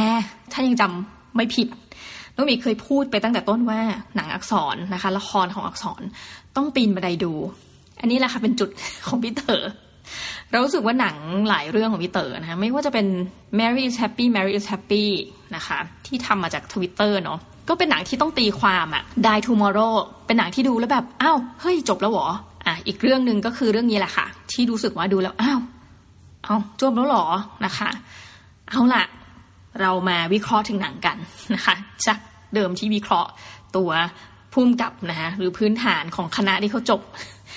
[0.52, 1.68] ถ้ายังจำไม่ผิด
[2.36, 3.80] น้องมีเคยพูดไปตั้งแต่ต้นว่า
[4.16, 6.02] หนังอักษรนะคะ ละครของอักษร
[6.56, 7.32] ต้องปีนบันไดดู
[8.00, 8.70] อันนี้แหละค่ะเป็นจุด
[9.06, 9.62] ของพี่เต๋อ
[10.50, 11.16] เรารู้สึกว่าหนัง
[11.48, 13.06] หลายเรื่องของพี่เต๋อนะคะไม่ว่าจะเป็น
[13.58, 15.04] Mary is Happy Mary is Happy
[15.56, 17.38] นะคะ ที่ทำมาจากทวิตเตอร์เนาะ
[17.68, 19.94] ก็เป็นหนังที่ต้องตีความอะ Die Tomorrow
[20.26, 22.28] เป็นหนังที่ดูแล้วแบบอ้าวเฮ้ยจบแล้วหรอ
[22.66, 25.60] อะอีกเรื่องหนึ่งก็คือเรื่องนี้แหละค่ะ ที่รู้สึกว่าดูแล้วอ้าว
[26.44, 27.24] เอาจบแล้วหรอ
[27.64, 27.88] นะคะ
[28.70, 29.04] เอาละ
[29.80, 31.16] เรามาวิเคราะห์ถึงหนังกัน
[31.54, 31.74] นะคะ
[32.06, 32.18] จาก
[32.54, 33.30] เดิมที่วิเคราะห์
[33.76, 33.90] ตัว
[34.52, 37.00] พุ่มกับนะคะหรือพื้นฐานของคณะที่เขาจบ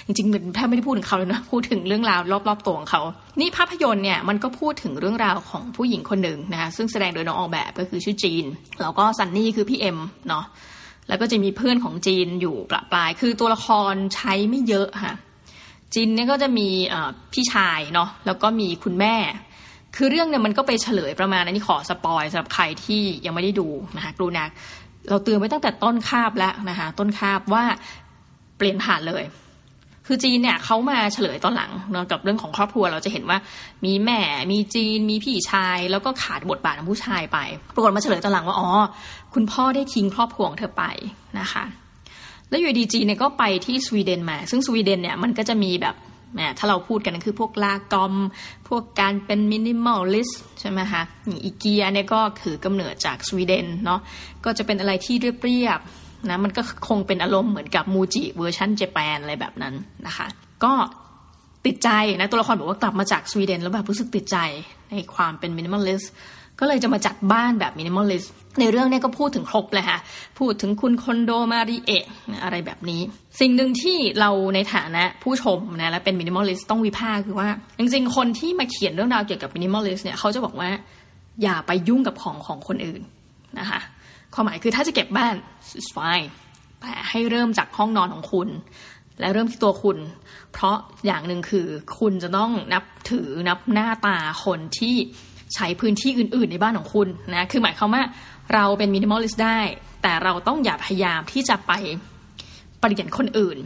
[0.06, 3.02] จริงๆเหมือนแทบไม่ได้พูดถึงเขาเลยนะพูดถึงเรื่องราวรอบๆตัวของเขา
[3.40, 8.46] นี่ภาพยนตร์เนี่ยมันก็พูดถึงเรื่องราวของผู้หญิงคนหนึ่งนะคะซึ่งแสดงโดยน้องออกแบบก็คือชื่อจีน
[8.82, 9.98] แล้วก็ซันนี่คือพี่เอ็ม
[10.30, 10.46] เนาะ
[11.08, 15.16] แล้วก็จะมีเพื่อนของจีนอยู่ประปราย คือตัวละครใช้ไม่เยอะค่ะ
[15.94, 16.68] จีนเนี่ยก็จะมี
[17.34, 19.16] พี่ชายเนาะแล้วก็มีคุณแม่
[19.98, 24.50] คือเรื่องเนี่ยมันก็ไปเฉลยประมาณอันนี้ขอ spoil สำหรับใครที่ยังไม่ได้ดูนะคะกรูนัก
[25.10, 27.64] เราเตือนไว้ตั้งแต่ต้นคาบแล้วนะคะต้นคาบว่า
[28.58, 29.24] เปลี่ยนผ่านเลย
[30.08, 33.38] คือจีนเนี่ยเขามาเฉลยตอนหลังเนาะกับเรื่องของครอบครัวเราจะเห็นว่า
[33.86, 34.20] มีแม่
[34.52, 37.38] มีจีน มีพี่ชาย แล้วก็ขาดบทบาทของผู้ชายไป
[37.76, 38.70] ปรากฏมาเฉลยตอนหลังว่าอ๋อ
[39.34, 40.84] คุณพ่อได้ทิ้งครอบครัวของเธอไป
[41.40, 41.64] นะคะ
[42.50, 45.96] แล้วอยู่ดีจีเนี่ยก็ไปที่สวีเดนมา ซึ่งสวีเดนเนี่ยมันก็จะมีแบบ
[46.58, 48.14] ถ้าเราพูดกันคือพวกลากอม
[48.70, 51.02] พวกการเป็นมินิมอลลิสใช่ไหมคะ
[51.44, 54.00] อีเกียเนี่ยก็ถือกำเนิดจากสวีเดนเนาะ
[54.46, 59.74] ก็จะเป็นอะไรที่เรียบๆนะมันก็คงเป็นอารมณ์เหมือนกับ MUJI version Japan อะไรแบบนั้น
[60.08, 60.28] นะคะ
[60.64, 60.74] ก็
[61.66, 64.38] ติดใจนะตัวละครบอกว่ากลับมาจากสวีเดนแล้วแบบรู้สึกติดใจ
[64.92, 66.04] ในความเป็น minimalist
[66.60, 68.24] ก็เลยจะมาจัดบ้านแบบ minimalist
[68.60, 70.00] ในเรื่องนี้ก็พูดถึงครบเลยค่ะ
[70.40, 72.06] พูดถึงคุณคนโดมาริเอะ
[72.44, 73.02] อะไรแบบนี้
[73.40, 80.70] สิ่งหนึ่งที่เราในฐานะผู้ชมนะและเป็น minimalist ต้องวิพากษ์คือว่า จริงๆ คนที่มาเขียนเรื่องราวเกี่ยวกับ minimalist เนี่ยเขาจะบอกว่า
[81.44, 83.02] อย่าไปยุ่งกับของของคนอื่น
[83.60, 83.80] นะคะ
[84.34, 85.36] ความหมายคือถ้าจะเก็บบ้าน
[85.78, 86.28] it's fine
[86.82, 88.50] แต่ให้เริ่มจากห้องนอนของคุณ
[89.20, 89.98] และเริ่มที่ตัวคุณ
[90.54, 91.68] เพราะอย่างหนึ่งคือ
[92.00, 94.96] คุณจะต้องนับถือนับหน้าตาคนที่
[95.56, 98.04] ใช้พื้นที่อื่น ๆ ในบ้านของคุณนะคือหมายความว่า
[98.54, 99.60] เราเป็น minimalist ได้
[100.04, 101.72] แต่เราต้องอย่าพยายามที่จะไป
[102.80, 103.58] เปลี่ยนคนอื่น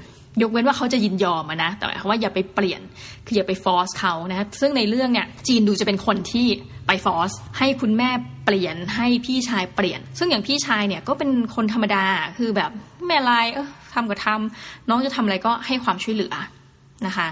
[0.41, 2.81] ยกเว้นว่าเขาจะยินยอมนะ แต่หมายความว่าอย่าไปเปลี่ยน
[3.25, 6.47] คืออย่าไปฟอสเขานะซึ่งในเรื่องเนี่ยจีนดูจะเป็นคนที่
[6.87, 8.09] ไปฟอสให้คุณแม่
[8.45, 12.05] เปลี่ยนให้พี่ชายเปลี่ยน ซึ่งอย่างพี่ชายเนี่ยก็เป็นคนธรรมดา
[12.37, 12.71] คือแบบ
[13.07, 16.33] แม่ลายเออทำก็ทำน้องจะทำอะไรก็ให้ความช่วยเหลือ
[17.07, 17.27] นะคะ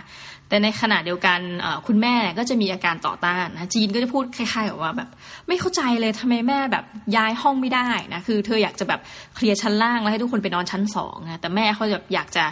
[0.50, 1.40] แต่ในขณะเดียวกัน
[1.88, 5.10] คุณแม่ก็จะมีอาการต่อต้านนะจีนก็จะพูดคล้ายๆว่าแบบ
[5.48, 6.86] ไม่เข้าใจเลยทำไมแม่แบบ
[7.16, 9.00] ย้ายห้องไม่ได้นะคือเธออยากจะแบบ
[9.36, 12.46] เคลียร์ชั้นล่างแล้วให้ทุกคนไปนอนชั้นสองนะแต่แม่เขาจะอยากจะ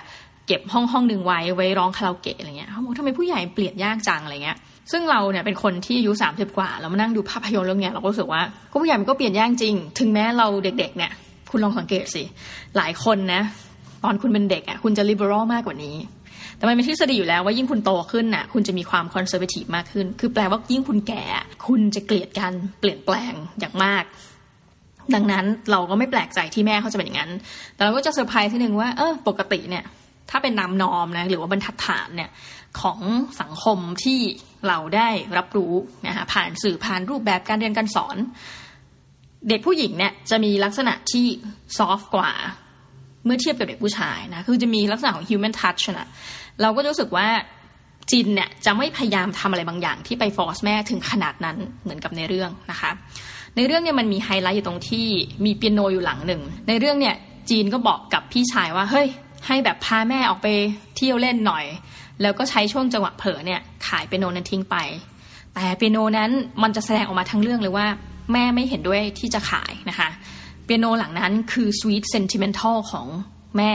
[0.47, 4.57] เก็บห้องห้องหนึ่งไว้ไว้ร้องคาราโอเกะอะไรเงี้ยเขาบอกทำไมผู้ใหญ่เปลี่ยนยากจังอะไรเงี้ย
[4.91, 11.11] ซึ่งเราเนี่ยเป็นคนที่อายุสามสิบกว่าเรามานั่งดูภาพยนตร์เรื่องเนี้ยเราก็รู้สึกว่าก็ผู้ใหญ่มันก็เปลี่ยนยากจริง ถึงแม้เราเด็กๆเนี่ย
[11.51, 12.23] คุณลองสังเกตสิ
[12.77, 13.41] หลายคนนะ
[14.03, 15.95] ตอนคุณเป็นเด็กอะคุณจะ liberal มากกว่านี้
[16.57, 21.23] แต่มันเป็นทฤษฎีอยู่แล้วว่ายิ่งคุณโตขึ้นน่ะ คุณจะมีความคอนเซอร์เวทีฟมากขึ้น คือแปลว่ายิ่งคุณแก่
[21.67, 24.03] คุณจะเกลียดการเปลี่ยนแปลงอย่างมาก
[25.15, 27.31] ดังนั้นเราก็ไม่แปลกใจที่แม่เขาจะเป็นอย่างนั้น
[27.75, 29.83] แต่เราก็จะเซอร์ไพรส์ที่หนึ่งว่าเออปกติเนี่ย
[30.29, 32.29] ถ้าเป็น norm นะหรือว่าบรรทัดฐานเนี่ย
[32.81, 32.99] ของ
[33.41, 34.19] สังคมที่
[34.67, 35.73] เราได้รับรู้
[36.07, 38.17] นะคะผ่านสื่อผ่านรูปแบบการเรียนการสอน
[39.49, 41.25] เด็กผู้หญิงเนี่ยจะมีลักษณะที่
[41.77, 42.31] soft กว่า
[43.25, 46.07] เมื่อเทียบกับเด็กผู้ชายนะคือจะมีลักษณะของ human touch นะ
[46.61, 47.27] เราก็รู้สึกว่า
[48.11, 52.91] จินเนี่ยจะไม่พยายามทำอะไรบางอย่างที่ไปฟอร์สแม่ถึงขนาดนั้นเหมือนกับในเรื่องนะคะ
[53.55, 55.07] ในเรื่องเนี่ยมันมีไฮไลท์อยู่ตรงที่
[55.45, 57.15] มีเปียโนอยู่หลังหนึ่ง ในเรื่องเนี่ย
[57.49, 59.07] จีนก็บอกกับพี่ชายว่าเฮ้ย
[59.47, 60.47] ให้แบบพาแม่ออกไป
[60.95, 61.65] เที่ยวเล่นหน่อย
[62.21, 64.75] แล้วก็ใช้ช่วงจังหวะเผลอเนี่ยขายเปียโนนั้นทิ้งไป
[65.53, 66.31] แต่เปียโนนั้น
[66.63, 67.87] มันจะแสดงออกมาทั้งเรื่องเลยว่า
[68.33, 70.09] แม่ไม่เห็นด้วยที่จะขายนะคะ
[70.65, 73.07] เปียโนหลังนั้นคือ Sweet Sentimental ของ
[73.57, 73.73] แม่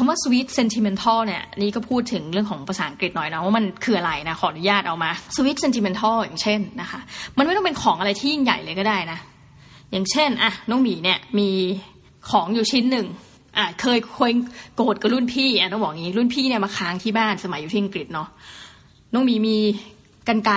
[0.00, 7.00] คำว่า sweet sentimental เนี่ยนี่ก็พูดถึงเรื่องของภาษาอังกฤษหน่อยนะว่ามันคืออะไรนะขออนุญาตเอามา sweet sentimental อย่างเช่นนะคะ
[7.36, 9.18] มันไม่ต้องเป็นของอะไรที่ยิ่งใหญ่เลยก็ได้นะ
[9.90, 11.50] อย่างเช่นอะน้องหมีเนี่ยมี
[12.30, 13.06] ของอยู่ชิ้นหนึ่ง
[13.58, 14.32] อะเคยเคย
[14.76, 18.28] โกรธกับรุ่นพี่อะต้องบอกงี้รุ่นพี่เนี่ยมาค้างที่บ้านสมัยอยู่ที่อังกฤษเนาะ
[19.14, 19.56] น้องหมีมี
[20.28, 20.52] กันไก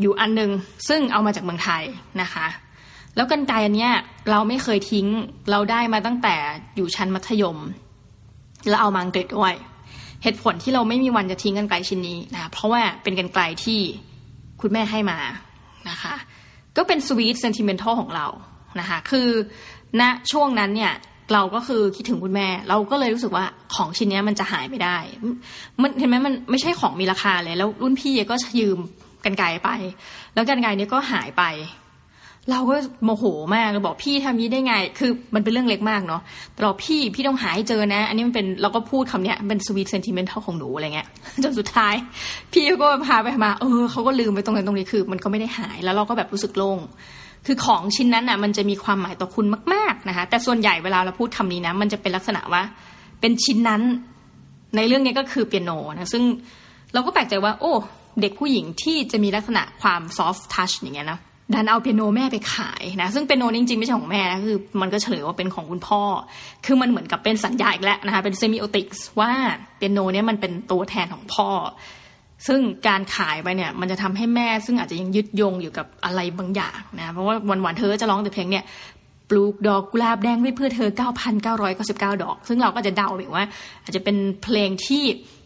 [0.00, 0.50] อยู่อันหนึ่ง
[0.88, 1.82] ซึ่งเอามาจากเมืองไทย
[2.22, 2.46] นะคะ
[3.16, 3.92] แล้วกันไกอันเนี้ย
[4.30, 5.06] เราไม่เคยทิ้ง
[5.50, 6.34] เราได้มาตั้งแต่
[6.76, 7.58] อยู่ชั้นมัธยม
[8.68, 9.54] แล้วเอามาอังกฤษด้วย
[10.22, 13.80] เหตุผลที่เราไม่มีวันจะทิ้งกันไกลชิ้นนี้นะเพราะว่าเป็นกันไกลที่
[14.60, 15.18] คุณแม่ให้มา
[15.90, 16.14] นะคะ
[16.76, 18.26] ก็เป็นสวีทเซนติเมนทัลของเรา
[18.80, 19.28] นะคะคือ
[20.00, 20.02] ณ
[20.32, 20.92] ช่วงนั้นเนี่ย
[21.32, 24.96] เราก็คือคิดถึงคุณแม่ เราก็เลยรู้สึกว่าของชิ้นนี้มันจะหายไม่ได้
[25.82, 28.78] มันเห็นไหมมันไม่ใช่ของมีราคาเลย แล้วรุ่นพี่ก็ยืม
[29.24, 29.70] กันไกลไป
[30.34, 31.42] แล้วกันไกลนี้ก็หายไป
[32.50, 41.06] เราก็โมโหมากเราบอกพี่ทำนี้ได้ไง คือมันเป็นเรื่องเล็กมากเนาะแต่เราพี่พี่ต้องหาให้เจอนะ อันนี้มันเป็นเราก็พูดคำเนี้ยเป็นสวีทเซนติเมนทัลของหนูอะไรเงี้ย
[41.42, 41.94] จนสุดท้าย
[42.52, 46.78] พี่ก็พาไปมา เออเขาก็ลืมไปตรงนั้นตรงนี้คือ มันก็ไม่ได้หายแล้วเราก็แบบรู้สึกโล่ง
[47.46, 52.62] คือของชิ้นนั้นอะ มันจะมีความหมายต่อคุณมาก ๆนะคะ แต่ส่วนใหญ่เวลาเราพูดคำนี้นะ มันจะเป็นลักษณะว่า
[53.20, 53.82] เป็นชิ้นนั้น
[54.76, 56.22] ในเรื่องนี้ก็คือเปียโนนะซึ่ง
[56.94, 57.72] เราก็แปลกใจว่า โอ้
[58.20, 61.18] เด็กผู้หญิงที่จะมีลักษณะความ soft touch อย่างเงี้ยนะ
[61.54, 66.02] ดันเอาเปียโนแม่ไปขายนะซึ่งเปียโนจริงๆไม่ใช่ของแม่นะคือมันก็เฉลยว่าเป็นของคุณพ่อ
[66.66, 69.30] คือมันเหมือนกับเป็นสัญญะอีกแล้วนะคะเป็น semiotics ว่า
[69.76, 71.48] เปียโนเนี่ยมันเป็นตัวแทนของพ่อ
[72.46, 78.64] ซึ่งการขายไปเนี่ยมันจะทำให้แม่ซึ่งอาจจะยังยึดโยงอยู่กับอะไรบางอย่างนะเพราะว่าวันๆเธอจะร้องแต่เพลงเนี่ย
[79.30, 80.90] ปลูกดอกกุหลาบแดงไว้เพื่อเธอ
[81.36, 83.46] 9,999 ดอก ซึ่งเราก็จะเดาไปว่า
[83.82, 85.04] อาจจะเป็นเพลงที่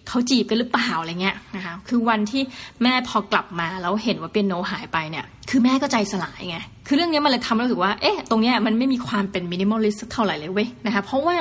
[0.09, 2.43] เขาจีบกันหรือเปล่าอะไรเงี้ยนะคะคือวันที่
[2.83, 11.37] แม่พอกลับมาแล้วเห็นว่าเปียโนหายไปเนี่ย คือแม่ก็ใจสลายไงคือเรื่องนี้มันเลยทำให้รู้สึกว่าเอ๊ะตรงเนี้ยมันไม่มีความเป็น minimalist เท่าไหร่เลยเว้ยนะคะเพราะว่า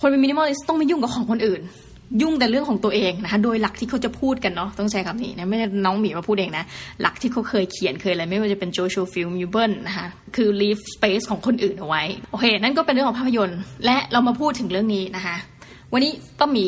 [0.00, 1.62] คนเป็น minimalist ต้องไม่ยุ่งกับของคนอื่น
[2.22, 6.64] ยุ่งแต่เรื่องของตัวเองนะคะโดยหลักที่เขาจะพูดกันเนาะต้องใช้คำนี้นะไม่ใช่น้องหมีมาพูดเองนะ
[7.00, 15.36] หลักที่เขาเคยเขียนเคยอะไรไม่ว่าจะเป็นโจชัวฟิลด์สมิลเบิร์นนะคะคือ leave space ของคนอื่นเอาไว้โอเคนั่นก็เป็นเรื่องของภาพยนตร์ และเรามาพูดถึงเรื่องนี้นะคะ
[15.92, 16.66] วันนี้ป้าหมี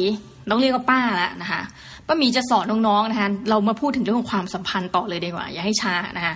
[0.51, 1.63] ต้องเรียกว่าป้าแล้วนะคะ
[2.07, 6.35] ป้ามีจะสอนน้องๆนะคะเรามาพูดถึงเรื่องของความสัมพันธ์ต่อเลยดีกว่า อย่าให้ช้านะคะ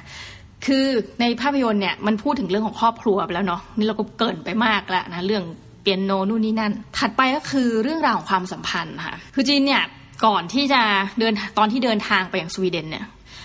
[0.67, 0.87] คือ
[1.21, 5.45] ในภาพยนตร์เนี่ยมันพูดถึงเรื่องของครอบครัวไปแล้วเนาะนี่เราก็เกินไปมากแล้วนะเรื่อง
[5.83, 9.83] เปียโนนู่นนี่นั่น ถัดไปก็คือเรื่องราวของความสัมพันธ์ค่ะคือจีนเนี่ย
[10.27, 10.83] ก่อนที่จะ
[11.19, 13.05] เดินตอนที่เดินทางไปอย่างสวีเดนเนี่ย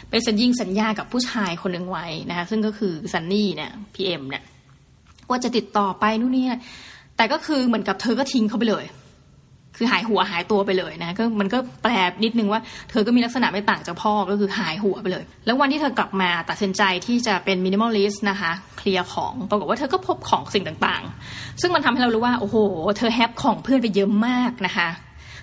[0.10, 4.44] ไปสัญญิงสัญญากับผู้ชายคนหนึ่งไว้นะคะซึ่งก็คือซันนี่เนี่ยพี่เอ็มเนี่ย
[5.30, 6.46] ว่าจะติดต่อไปนู่นนี่
[7.18, 8.86] แต่ก็คือเหมือนกับเธอก็ทิ้งเขาไปเลย
[9.78, 11.92] คือหายหัวหายตัวไปเลยนะก็มันก็แปล
[12.24, 22.58] นิดนึงว่าเธอก็มีลักษณะไม่ต่างจากพ่อก็คือหายหัวไปเลย แล้ววันที่เธอกลับมาตัดสินใจที่จะเป็น minimalist นะคะเคลียร์ของปรากฏว่าเธอก็พบของสิ่งต่างๆ ซึ่งมันทำให้เรารู้ว่า โอ้โห
[22.98, 24.90] เธอแฮ้บของเพื่อนไปเยอะมากนะคะ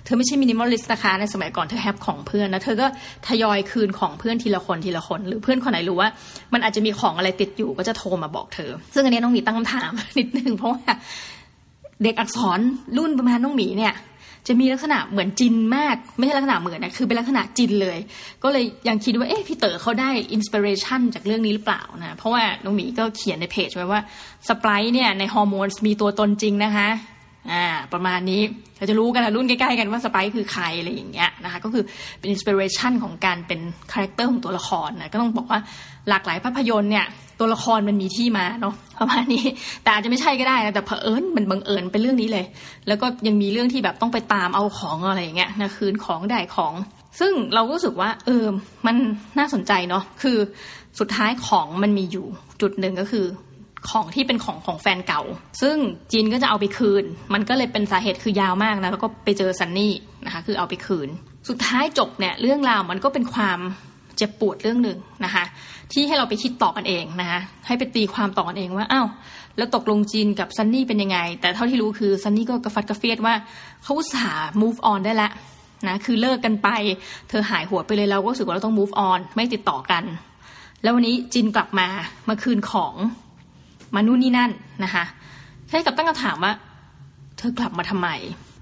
[0.05, 2.87] เธอไม่ใช่ minimalist นะคะในสมัยก่อนเธอแฮ้บของเพื่อนแล้วเธอก็
[3.29, 6.09] ทยอยคืนของเพื่อนทีละคนทีละคน หรือเพื่อนคนไหนรู้ว่า
[6.53, 10.83] มันอาจจะมีของอะไรติดอยู่ก็จะโทรมาบอกเธอ ซึ่งอันนี้น้องหมีตั้งคำถามนิดนึงเพราะว่า
[12.03, 12.61] เด็กอักษร
[12.99, 13.95] รุ่นประมาณน้องหมีเนี่ย
[14.47, 17.99] จะมีลักษณะเหมือนจีนมาก ไม่ใช่ลักษณะเหมือนนะคือเป็นลักษณะจีนเลย
[18.43, 24.01] ก็เลยยังคิดว่าเอ๊ะพี่เต๋อเขาได้ inspiration จากเรื่องนี้หรือเปล่านะเพราะว่าน้องหมีก็เขียนในเพจไว้ว่า
[24.49, 26.89] สปายเนี่ยในฮอร์โมนมีตัวตนจริงนะคะ
[27.53, 28.43] อ่าประมาณนี้
[28.77, 31.85] เราจะรู้กันนะรุ่นใกล้ๆกันว่าสไปคือใครอะไรอย่างเงี้ยนะคะก็คือ
[32.19, 33.61] เป็น inspiration ของการเป็น
[33.93, 35.61] character ของตัวละครนะก็ต้องบอกว่า
[36.09, 37.07] หลากหลายภาพยนตร์เนี่ย
[37.39, 39.45] ตัวละครมันมีที่มาเนาะประมาณนี้
[39.83, 42.45] แต่อาจจะไม่ใช่ก็ได้นะแต่เผอิญมันบังเอิญเป็นเรื่องนี้เลย
[42.89, 46.75] แล้วก็ยังมีเรื่องที่แบบต้องไปตามเอาของอะไรอย่างเงี้ยนะคืนของได้ของ
[47.21, 48.45] ซึ่งเราก็รู้สึกว่า เออ
[48.87, 48.97] มัน
[49.39, 50.39] น่าสนใจเนาะคือ
[50.99, 52.27] สุดท้ายของมันมีอยู่
[52.61, 53.27] จุดหนึ่งก็คือ
[53.91, 55.23] ของที่เป็นของของแฟนเก่า
[55.63, 55.77] ซึ่ง
[56.13, 59.93] จินก็จะเอาไปคืน มันก็เลยเป็นสาเหตุคือยาวมากนะแล้วก็ไปเจอซันนี่
[60.25, 61.09] นะคะคือเอาไปคืน
[61.49, 63.59] สุดท้ายจบเนี่ยเรื่องราวมันก็เป็นความ
[64.17, 65.45] เจ็บปวดเรื่องหนึ่งนะคะ
[65.93, 69.09] ที่ให้เราไปคิดต่อกันเองนะคะให้ไปตีความต่อกันเองว่าอ้าว
[69.57, 73.35] แล้วตกลงจีนกับซันนี่เป็นยังไง แต่เท่าที่รู้คือซันนี่ก็กระฟัดกระเฟียดว่า
[73.85, 74.31] เขาสา
[74.63, 75.33] move on ได้แล้ว
[75.89, 76.69] นะคือเลิกกันไป
[77.29, 80.05] เธอหายหัวไปเลยเราก็รู้สึกว่าเราต้อง move on ไม่ติดต่อกัน
[80.83, 81.89] แล้ววันนี้จีนกลับมา
[82.29, 82.95] มาคืนของ
[83.95, 84.51] มานู่นนี่นั่น
[84.85, 85.05] นะคะ
[85.69, 86.53] แค่กับตั้งคำถามว่า
[87.39, 88.09] เธอกลับมาทำไม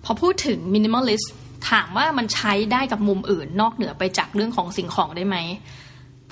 [0.04, 1.32] พอพูดถึง minimalist
[1.70, 5.36] ถามว่ามันใช้ได้กับมุมอื่น นอกเหนือไปจากเรื่องของสิ่งของได้ไหม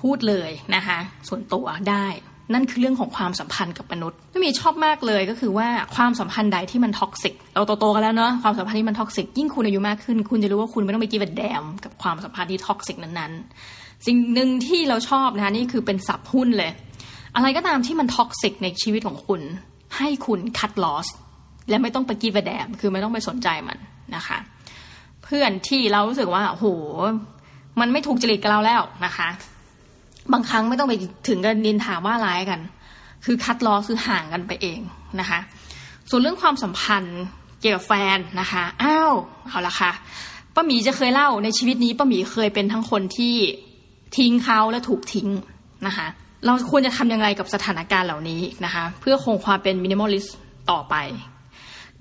[0.01, 2.07] พูดเลยนะคะส่วนตัวได้
[2.55, 16.71] นั่นคือเรื่องของความสัมพันธ์กับมนุษย์น้องหมีชอบมากเลยก็คือว่าความสัมพันธ์ใดที่มัน toxic เราโตๆกันแล้วเนาะความสัมพันธ์ที่มัน toxic ยิ่งคุณอายุมากขึ้น คุณจะรู้ว่าคุณไม่ต้องไป give damn กับความสัมพันธ์ที่ toxic นั้นๆ สิ่งหนึ่งที่เราชอบนะคะนี่คือเป็นศัพท์หุ้นเลย
[17.37, 19.41] อะไรก็ตามที่มัน toxic ในชีวิตของคุณ
[19.97, 21.07] ให้คุณ cut loss
[21.69, 23.79] และไม่ต้องไป give damn คือไม่ต้องไปสนใจมัน
[24.17, 24.39] นะคะ
[25.31, 26.67] เพื่อนที่เรารู้สึกว่าโห
[27.81, 29.29] มันไม่ถูกจริตกับเราแล้วนะคะ
[30.33, 30.95] บางครั้งไม่ต้องไป
[31.29, 32.61] ถึงการนินทาว่าร้ายกัน
[33.25, 34.81] คือ cut loss คือห่างกันไปเอง
[35.21, 35.39] นะคะ
[36.11, 37.21] ส่วนเรื่องความสัมพันธ์
[37.61, 39.13] เกี่ยวกับแฟนนะคะอ้าว
[39.49, 39.93] เอาละค่ะ
[40.55, 43.35] ป้าหมีจะเคยเล่าในชีวิตนี้ป้าหมีเคยเป็นทั้งคนที่
[44.17, 45.29] ทิ้งเขาและถูกทิ้ง
[45.87, 46.07] นะคะ
[46.45, 50.37] เราควรจะทำยังไงกับสถานการณ์เหล่านี้นะคะ เพื่อคงความเป็น minimalist
[50.71, 50.95] ต่อไป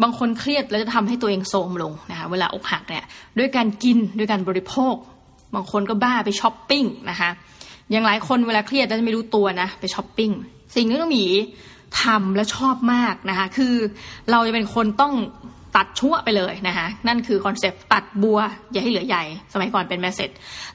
[0.03, 3.05] บางคนเครียดแล้วจะทำให้ตัวเองโทรมลงนะคะเวลาอกหักเนี่ย
[3.37, 4.95] ด้วยการกินด้วยการบริโภค
[5.55, 7.29] บางคนก็บ้าไปช้อปปิ้งนะคะ
[7.91, 10.31] อย่างหลายคนเวลาเครียดแล้วจะไม่รู้ตัวนะไปช้อปปิ้ง
[10.75, 11.25] สิ่งที่น้องหมี
[12.01, 13.75] ทำแล้วชอบมากนะคะคือ
[14.31, 15.13] เราจะเป็นคนต้อง
[15.75, 18.39] ตัดชั่วไปเลยนะคะนั่นคือ concept ตัดบัว
[18.71, 20.29] อย่าให้เหลือใหญ่ สมัยก่อนเป็น message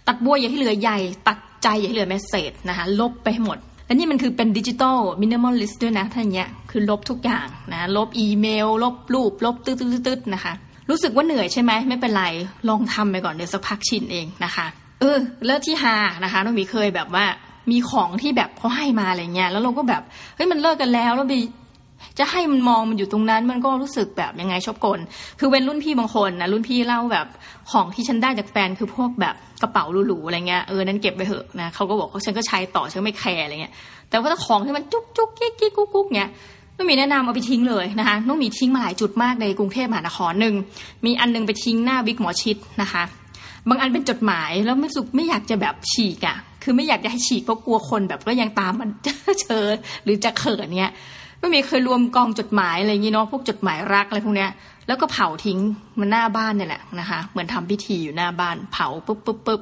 [0.06, 10.52] ตัดบัวอย่าให้เหลือใหญ่ ตัดใจอย่าให้เหลือ message นะคะลบไปให้หมด และนี่มันคือเป็น digital minimalist ด้วยนะท่านเนี้ยคือลบทุกอย่างนะ ลบอีเมล ลบรูป ลบตืดๆนะคะ
[10.90, 12.24] รู้สึกว่าเหนื่อยใช่ไหมไม่เป็นไร
[12.68, 14.66] ลองทำไปก่อนเดี๋ยวสักพักชินเองนะคะ
[15.00, 15.16] เออ
[15.46, 17.24] เลิกที่ฮานะคะน้องหมีเคยแบบว่า
[17.70, 20.02] มีของที่แบบเขาให้มาอะไรเงี้ยแล้วเราก็แบบ
[20.36, 21.34] เฮ้ยมันเลิกกันแล้วแล้วไป
[22.18, 25.00] จะให้มันมองมันอยู่ตรงนั้นมันก็รู้สึกแบบยังไงชอบกล
[25.40, 27.26] คือเป็นรุ่นพี่บางคนนะรุ่นพี่เล่าแบบ
[27.70, 33.74] ของที่ฉันได้จากแฟนคือพวกแบบกระเป๋าหรูๆอะไรเงี้ยเออนั้นเก็บไปเถอะนะเขาก็บอกว่าฉันก็ใช้ต่อฉันไม่แคร์อะไรเงี้ย
[34.10, 36.30] แต่ว่าถ้าของที่มันจุกจุกกิ๊กกิ๊กกุ๊กกุ๊กเนี้ย
[36.76, 40.54] น้องหมีแนะนำเอาไปทิ้งเลยนะคะน้องหมีทิ้งมาหลายจุดมากในกรุงเทพมหานครหนึ่ง
[41.06, 43.02] มีอันนึงไปทิ้งหน้าบิ๊กหมอชิตนะคะ
[43.68, 48.90] บางอันเป็นจดหมายแล้วไม่สุกไม่อยากจะแบบฉีกอะ่ะ คือไม่อยากจะให้ฉีกเพราะกลัวคนแบบก็ยังตามมัน
[49.40, 49.74] เชิญ
[50.04, 50.92] หรือจะเขินเนี้ย
[51.40, 54.50] ไม่มีเคยรวมกองจดหมายอะไรอย่างงี้เนาะพวกจดหมายรักอะไรพวกเนี้ย
[54.86, 55.58] แล้วก็เผาทิ้ง
[55.98, 59.60] มันหน้าบ้านเนี่ยแหละนะคะ เหมือนทำพิธีอยู่หน้าบ้านเผาปุ๊บปุ๊บปุ๊บ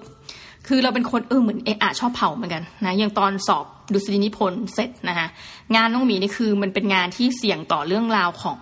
[0.69, 5.27] คือเราเป็นคนเออเหมือนเอะอะชอบเผาเหมือนกันนะอย่างตอนสอบดุษฎีนิพนธ์เสร็จนะคะ
[5.77, 8.59] งานน้องหมีนี่คือมันเป็นงานที่เสี่ยงต่อเรื่องราวของ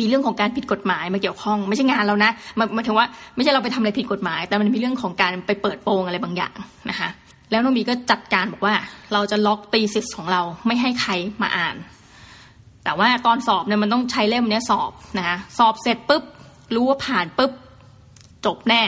[0.00, 2.30] มีเรื่องของการผิดกฎหมายมาเกี่ยวข้อง ไม่ใช่งานเรานะ
[2.74, 6.54] หมายถึงว่าไม่ใช่เราไปทำอะไรผิดกฎหมาย แต่มันมีเรื่องของการไปเปิดโปงอะไรบางอย่าง
[6.90, 7.08] นะคะ
[7.50, 8.74] แล้วน้องมีก็จัดการบอกว่า
[9.12, 11.76] เราจะล็อกตีสิทธิ์ของเราไม่ให้ใครมาอ่าน
[12.86, 16.22] แต่ว่าตอนสอบเนี่ยมันต้องใช้เล่มนี้สอบนะคะสอบเสร็จปุ๊บ
[16.74, 17.52] รู้ว่าผ่านปุ๊บ
[18.46, 18.82] จบแน่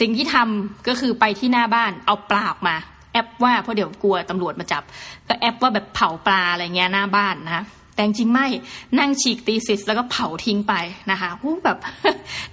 [0.00, 2.76] สิ่งที่ทำก็คือไปที่หน้าบ้านเอาปลาออกมา
[3.12, 4.82] แอปว่าเพราะเดี๋ยวกลัวตำรวจมาจับ
[5.28, 8.46] ก็แอปว่าแบบเผาปลาอะไรเงี้ยหน้าบ้านนะคะแต่จริงไม่
[8.98, 10.74] นั่งฉีกตีซิสแล้วก็เผาทิ้งไป
[11.10, 11.78] นะคะูแบบ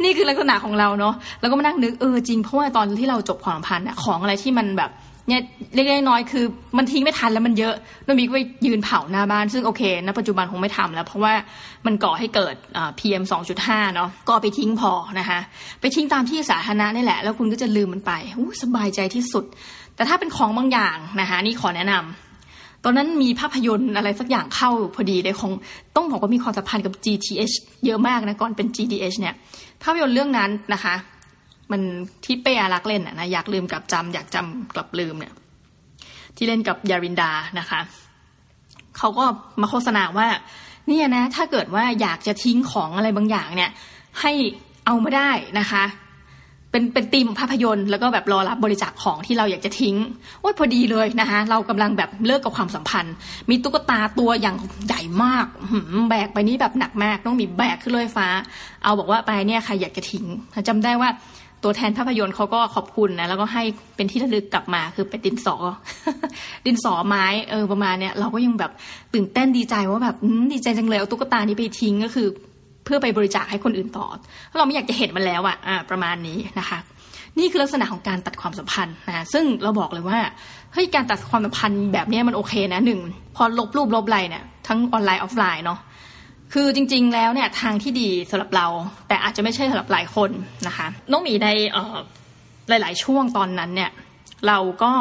[0.04, 4.92] นี่คือลักษณะของเราเนาะแล้วก็มานั่งนึกเออจริงเพราะว่าตอนที่เราจบความสัมพันธ์ของอะไรที่มันแบบ
[5.28, 5.42] เนี่ย
[5.74, 6.46] เล็กๆน้อยคือ
[6.78, 7.74] มันทิ้งไม่ทันแล้วมันเยอะ
[8.06, 11.34] น้องหมีก็ไปยืนเผาหน้าบ้าน ซึ่งโอเคณปัจจุบันคงไม่ทำแล้ว เพราะว่า
[11.86, 12.56] มันก่อให้เกิด
[13.00, 15.40] PM สองจุดห้าเนาะก็ไปทิ้งพอนะคะ
[15.82, 18.12] ไปทิ้งตามที่สาธารณะนี่แหละ แล้วคุณก็จะลืมมันไป
[18.62, 19.46] สบายใจที่สุด
[19.96, 25.52] แต่ถ้าเป็นของบางอย่างนะคะนี่ขอแนะนำตอนนั้นมีภาพยนตร์อะไรสักอย่างเข้าพอดีเลยคง
[25.96, 29.36] ต้องบอกว่ามีความสัมพันธ์กับ GTH เยอะมากนะก่อนเป็น GDH เนี่ย
[29.84, 30.96] ภาพยนตร์เรื่องนั้นนะคะ
[31.72, 31.82] มัน
[32.26, 35.34] ที่เป้อารักเล่นนะอยากลืมกับจำอยากจำกลับลืมเนี่ย
[36.36, 37.80] ที่เล่นกับยารินดานะคะ
[38.98, 39.26] เขาก็
[39.62, 40.28] มาโฆษณาว่า
[40.88, 43.72] เนี่ยนะ ถ้าเกิดว่าอยากจะทิ้งของอะไรบางอย่างเนี่ย
[44.22, 44.32] ให้
[44.86, 45.84] เอามาได้นะคะ
[46.72, 49.96] เป็นเป็นทีมภาพยนตร์แล้วก็แบบรอรับบริจาคของที่เราอยากจะทิ้ง
[50.44, 53.14] ว่าพอดีเลยนะคะ เรากำลังแบบเลิกกับความสัมพันธ์
[53.50, 54.56] มีตุ๊กตาตัวอย่าง
[54.88, 55.46] ใหญ่มาก
[56.10, 58.28] แบกไปนี้แบบหนักมาก ต้องมีแบกขึ้นรถไฟฟ้า
[58.84, 60.26] เอาบอกว่าไปเนี่ยใครอยากจะทิ้ง
[60.68, 61.10] จำได้ว่า
[61.66, 63.64] ตัวแทนภาพยนตร์เขาก็ขอบคุณนะแล้วก็ให้
[63.96, 65.56] เป็นที่ระลึกกลับมาคือเป็นดินสอ
[66.66, 68.72] ดินสอไม้เออประมาณเนี้ยเราก็ยังแบบ
[69.14, 70.16] ตื่นเต้นดีใจว่าแบบ
[70.54, 72.28] ดีใจจังเลยเอาตุ๊กตานี้ไปทิ้งก็คือ
[72.86, 74.06] เพื่อไปบริจาคให้คนอื่นต่อ
[74.58, 76.78] เราไม่อยากจะเห็นมันแล้วอะ่ะประมาณนี้นะคะ
[77.40, 80.20] นี่คือลักษณะของการตัดความสัมพันธ์นะซึ่งเราบอกเลยว่า
[80.74, 83.00] เฮ้ยการตัดความสัมพันธ์แบบนี้มันโอเคนะหนึ่ง
[83.36, 85.80] พอลบรูปลบอะไรเนี่ยทั้งออนไลน์ออฟไลน์เนาะ
[86.58, 88.68] คือจริง ๆ แล้วเนี่ยทางที่ดีสำหรับเรา
[89.08, 90.30] แต่อาจจะไม่ใช่สำหรับหลายคน
[90.68, 91.48] นะคะน้องหมีใน
[92.70, 93.92] หลาย ๆ ช่วงตอนนั้นเนี่ย
[94.48, 94.92] เราก็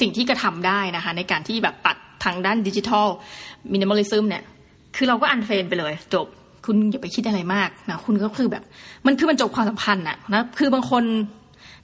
[0.00, 3.06] สิ่งที่กระทาได้นะคะ ในการที่แบบตัดทางด้าน digital
[3.72, 4.42] minimalism เนี่ย
[4.96, 6.26] คือเราก็ unfriend ไปเลยจบ
[6.66, 8.62] คุณอย่าไปคิดอะไรมากนะคุณก็คือแบบ
[9.06, 11.04] มันคือมันจบความสัมพันธ์อะนะคือบางคน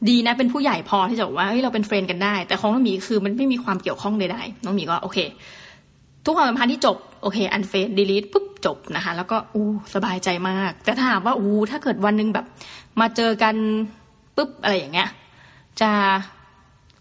[0.09, 5.19] ดีนะเป็นผู้ใหญ่พอที่จะบอกว่าเฮ้ยเราเป็น friend กันได้ แต่ของน้องหมีคือมันไม่มีความเกี่ยวข้องใดๆน้องหมีก็โอเค
[6.25, 12.47] ทุกความสัมพันธ์ที่จบโอเค unfriend delete ปุ๊บจบนะคะ แล้วก็อู้สบายใจมาก แต่ถ้าถามว่าอู้ถ้าเกิดวันหนึ่งแบบ
[13.01, 13.55] มาเจอกัน
[14.37, 15.09] ปุ๊บอะไรอย่างเงี้ย
[15.81, 15.91] จะ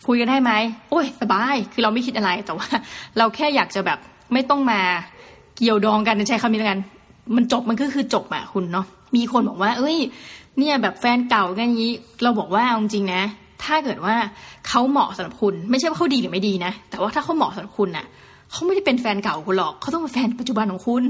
[0.07, 0.51] คุยกันได้ไหม
[0.89, 2.67] โอ้ย สบายคือเราไม่คิดอะไรแต่ว่า
[3.17, 3.99] เราแค่อยากจะแบบ
[4.33, 4.79] ไม่ต้องมา
[5.57, 6.79] เกี่ยวดองกันใช้คำนี้แล้วกัน
[7.35, 9.97] มันจบมันก็คือจบอะคุณเนาะมีคนบอกว่า เอ้ย
[10.57, 13.23] เนี่ยแบบแฟนเก่ากันนี้ เราบอกว่าจริงๆนะ
[13.63, 14.15] ถ้าเกิดว่า
[14.67, 18.05] เขาเหมาะสำหรับคุณ ไม่ใช่ว่าเขาดีหรือไม่ดีนะ แต่ว่าถ้าเขาเหมาะสำหรับคุณน่ะ
[18.51, 21.03] เขาไม่ได้เป็นแฟนเก่าคุณหรอก เขาต้องเป็นแฟนปัจจุบันของคุณ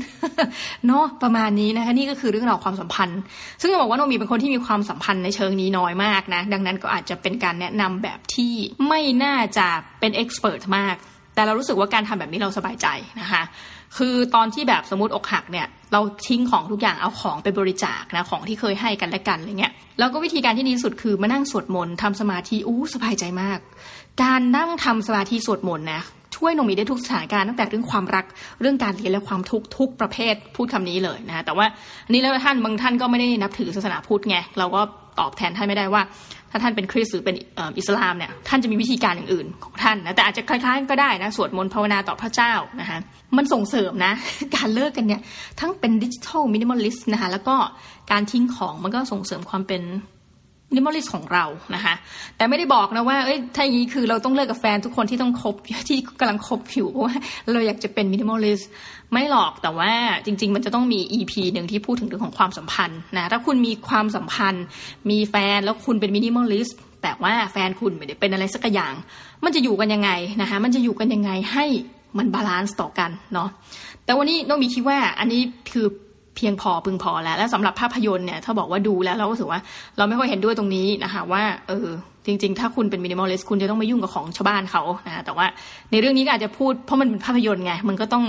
[0.87, 3.19] เนาะประมาณนี้นะคะนี่ก็คือเรื่องราวความสัมพันธ์
[3.61, 8.53] ซึ่งจะบอกว่าโนมีเป็นคนที่มีความสัมพันธ์ในเชิงนี้น้อยมากนะ ดังนั้นก็อาจจะเป็นการแนะนำแบบที่
[8.87, 9.67] ไม่น่าจะ
[9.99, 10.95] เป็นเอ็กซ์เพรสมาก
[11.35, 12.87] แต่เรารู้สึกว่าการทำแบบนี้เราสบายใจ
[13.21, 13.43] นะคะ
[13.97, 23.59] คือตอนที่แบบสมมติอกหักเนี่ยเราทิ้งของทุกอย่างเอาของไปบริจาคนะของที่เคยให้กันและกันอะไรเงี้ยแล้วก็วิธีการที่ดีสุดคือมานั่งสวดมนต์ทำสมาธิอู้สบายใจมาก
[24.23, 26.01] การนั่งทำสมาธิสวดมนต์นะ
[26.35, 28.25] ช่วยนงมีได้ทุกสถานการณ์ตั้งแต่เรื่องความรัก
[28.61, 31.65] เรื่องการเรียนและความทุกข์ทุกประเภทพูดคำนี้เลยนะแต่ว่า
[32.05, 34.81] อันนี้แล้วท่านบางท่านก็ไม่ได้นับถือศาสนาพุทธไงเราก็
[35.19, 36.01] ตอบแทนท่านไม่ได้ว่า
[36.51, 37.35] ถ้าท่านเป็นคริสต์หรือเป็น
[37.77, 42.99] อิสลามเนี่ยท่านจะมีวิธีการอย่างอื่นของท่านนะแต่อาจจะคล้ายๆก็ได้นะสวดมนต์ภาวนาต่อพระเจ้านะคะ
[43.37, 44.13] มันส่งเสริมนะ
[44.55, 45.21] การเลิกกันเนี่ย
[45.59, 47.55] ทั้งเป็น digital minimalist นะคะแล้วก็
[48.11, 49.81] การทิ้งของมันก็ส่งเสริมความเป็น
[50.73, 51.93] minimalist ของเรานะคะ
[52.37, 55.55] แต่ไม่ได้บอกนะว่าเอ้ยถ้าอย่างนี้คือเราต้องเลิกกับแฟนทุกคนที่ต้องคบ
[55.89, 57.15] ที่กำลังคบอยู่เพราะว่า
[57.51, 58.61] เราอยากจะเป็น minimalist
[59.11, 59.91] ไม่หรอกแต่ว่า
[60.25, 64.65] จริง ๆ มันจะต้องมี EP หนึ่งที่พูดถึงเรื่องของความสัมพันธ์นะถ้าคุณมีความสัมพันธ์
[65.09, 66.67] มีแฟนแล้วคุณเป็น minimalist
[67.01, 68.93] แต่ว่าแฟนคุณไม่ได้เป็นอะไรสักอย่าง
[69.43, 71.65] มันจะอยู่กันยังไงนะคะมันจะอยู่กันยังไงให้
[72.17, 73.49] มัน balance ต่อกันเนาะ
[74.05, 75.85] แต่วันนี้น้องหมีคิดว่าอันนี้คือ
[76.35, 79.59] เพียงพอพึงพอแล้ว และสำหรับภาพยนตร์เนี่ยถ้าบอกว่าดูแล้วเราก็ถือว่า
[79.97, 81.87] เราไม่ค่อยเห็นด้วยตรงนี้นะคะว่าเออ
[82.25, 85.45] จริง ๆ ถ้าคุณเป็น minimalist คุณจะต้องไม่ยุ่งกับของชาวบ้านเขานะแต่ว่า
[85.91, 88.25] ในเรื่องนี้ก็อาจจะพูดเพราะมันเป็นภาพยนตร์ไงมันก็ต้อง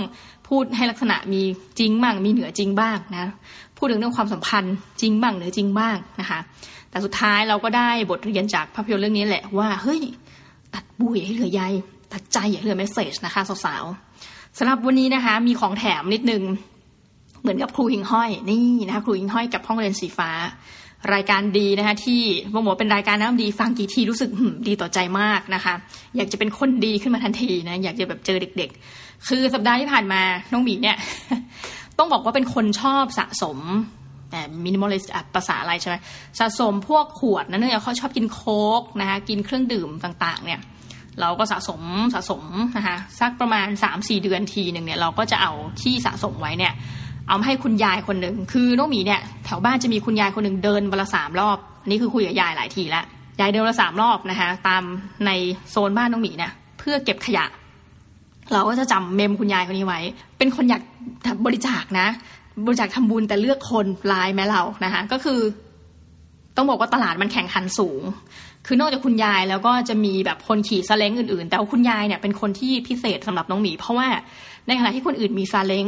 [0.47, 1.41] พูดให้ลักษณะมี
[1.79, 3.31] จริงบ้างมีเหนือจริงบ้างนะ
[3.77, 6.39] พูดถึงเรื่องความสัมพันธ์จริงบ้างเหนือจริงบ้างนะคะ
[6.89, 10.01] แต่สุดท้ายเราก็ได้บทเรียนจากภาพยนตร์เรื่องนี้แหละว่าเฮ้ย
[10.73, 11.61] ตัดบุยให้เหลือใย
[12.13, 16.43] ตัดใจอย่าเหลือเมสเซจนะคะสาวๆสำหรับวันนี้นะคะมีของแถมนิดนึง
[17.47, 20.29] เหมือนกับครูหิงห้อยนี่นะคะครูหิงห้อยกับห้องเรียนสีฟ้า
[21.13, 22.21] รายการดีนะคะที่
[22.53, 24.29] บอกว่าเป็นรายการน้ำดีฟังกี่ทีรู้สึก
[24.67, 25.73] ดีต่อใจมากนะคะ
[26.15, 30.97] อยากจะเป็นคนดีขึ้นมาทันทีนะอยากจะแบบเจอเด็ก ๆ คือสัปดาห์ที่ผ่านมาน้องหมีเนี่ย
[31.97, 33.59] ต้องบอกว่าเป็นคนชอบสะสม
[34.31, 35.95] แต่ minimalist ภาษาอะไรใช่ไหม
[36.39, 40.61] สะสมพวกขวดนะเนี่ยเขาชอบกินโค้กนะคะกินเครื่องดื่มต่างๆ เนี่ย
[41.21, 41.81] เราก็สะสม
[42.13, 42.43] สะสม
[42.77, 46.73] นะคะสักประมาณ 3-4 เดือนทีหนึ่งเนี่ยเราก็จะเอาที่สะสมไว้เนี่ย
[47.27, 53.05] เอาให้คุณยายคนหนึ่งคือน้องหมีเนี่ยแถวบ้านจะมีคุณยายคนหนึ่งเดินวันละสามรอบอันนี้คือคุยกับยายหลายทีแล้ว
[53.39, 54.83] ยายเดินวันละสามรอบนะคะตาม
[55.25, 55.31] ใน
[55.69, 57.45] โซนบ้านน้องหมีเนี่ยเพื่อเก็บขยะ
[58.53, 60.01] เราก็จะจำเมมคุณยายคนนี้ไว้
[60.37, 60.81] เป็นคนอยาก
[61.45, 62.07] บริจาคนะ
[62.65, 65.39] บริจาคทำบุญแต่เลือกคนลายแม่เรานะคะก็คือ
[66.55, 68.01] ต้องบอกว่าตลาดมันแข่งขันสูง
[68.65, 74.07] คือนอกจากคุณยายแล้วก็จะมีแบบคนขี่ซาเล้งอื่นๆ แต่ว่าคุณยายเนี่ยเป็นคนที่พิเศษสำหรับน้องหมี เพราะว่า
[74.67, 75.87] ในขณะที่คนอื่นมีซาเล้ง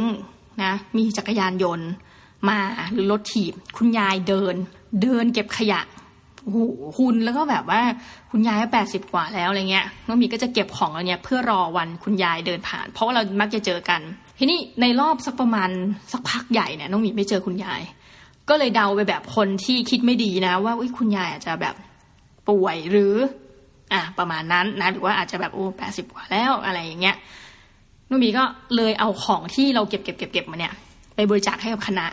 [0.62, 1.88] นะมีจักรยานยนต์
[2.48, 2.58] มา
[2.92, 4.54] หรือรถถีบ คุณยายเดิน
[5.02, 5.80] เดินเก็บขยะ
[6.52, 6.56] ห
[6.98, 7.82] คุณแล้วก็แบบว่า
[8.30, 14.00] คุณยายแปดสิบกว่าแล้วอะไรเงี้ยน้องมีก็จะเก็บของเราเนี่ยเพื่อรอวันคุณยายเดินผ่าน เพราะว่าเรามักจะเจอกัน
[14.38, 15.70] ทีนี้ในรอบสักประมาณ
[16.12, 17.80] สักพักใหญ่เนี่ยน้องมีไม่เจอคุณยาย
[18.48, 21.74] ก็เลยเดาไปแบบคนที่คิดไม่ดีนะ ว่าคุณยายอาจจะแบบ
[22.48, 23.14] ป่วยหรือ
[23.92, 27.16] อะประมาณนั้นนะหรือว่าอาจจะแบบโอ้แปดสิบกว่าแล้วอะไรอย่างเงี้ย
[28.10, 28.44] นุ่มีก็
[28.76, 30.74] เลยเอาของที่เราเก็บเก็บเก็บเก็บมาเนี่ย
[31.14, 32.06] ไปบริจาคให้กับคณะ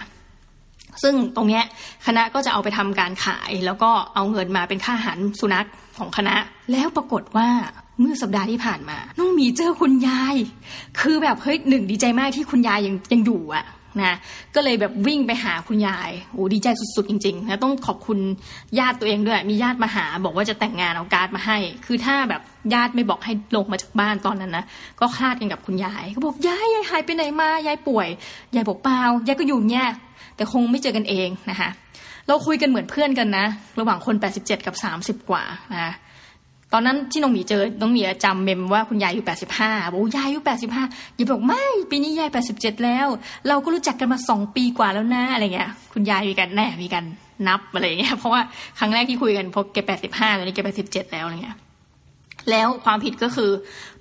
[1.04, 1.64] ซึ่งตรงเนี้ย
[2.08, 6.36] คณะก็จะเอาไปทำการขาย แล้วก็เอาเงินมาเป็นค่าอาหารสุนัขของคณะ
[6.72, 7.48] แล้วปรากฏว่า
[8.02, 10.36] เมื่อสัปดาห์ที่ผ่านมา น้องมีเจอคุณยาย
[11.02, 13.66] คือแบบเฮ้ยหนึ่งดีใจมากที่คุณยายยังยังอยู่อะ
[14.04, 14.14] นะ
[14.56, 18.20] ก็เลยแบบวิ่งไปหาคุณยายโอ้ดีใจสุดๆจริงๆนะต้องขอบคุณ
[18.80, 22.42] ญาติตัวเองด้วย มีญาติมาหาบอกว่าจะแต่งงานเอาการ์ดมาให้ คือถ้าแบบ
[22.74, 24.66] ญาติไม่บอกให้ลงมาจากบ้านตอนนั้นนะ
[25.00, 28.08] ก็คลาดกันกับคุณยายเขาบอกยายยายหายไปไหนมายายป่วย
[28.56, 29.88] ยายบอกเปล่ายายก็อยู่เนี่ย
[30.36, 31.70] แต่คงไม่เจอกันเองนะคะ
[32.28, 33.46] เราคุยกันเหมือนเพื่อนกันนะ
[33.80, 35.92] ระหว่างคน 87 กับ 30 กว่านะะ
[36.73, 40.84] ตอนนั้นที่น้องหมีเจอ น้องหมีจำเมมว่าคุณยายอยู่แปดสิบห้าบอกยายอายุแปดสิบห้า
[41.18, 43.07] ย่าบอกไม่ ปีนี้ยายแปดสิบเจ็ดแล้ว
[43.47, 47.03] เราก็รู้จักกันมาสองปีกว่าแล้วนะอะไรเงี้ย คุณยายมีกันแน่มีกัน
[47.47, 48.41] นับอะไรเงี้ย เพราะว่า
[48.80, 51.57] ครั้งแรกที่คุยกันพอแกแปดสิบห้าตอนนี้แกแปดสิบเจ็ดแล้วอะไรเงี้ย
[52.51, 53.51] แล้วความผิดก็คือ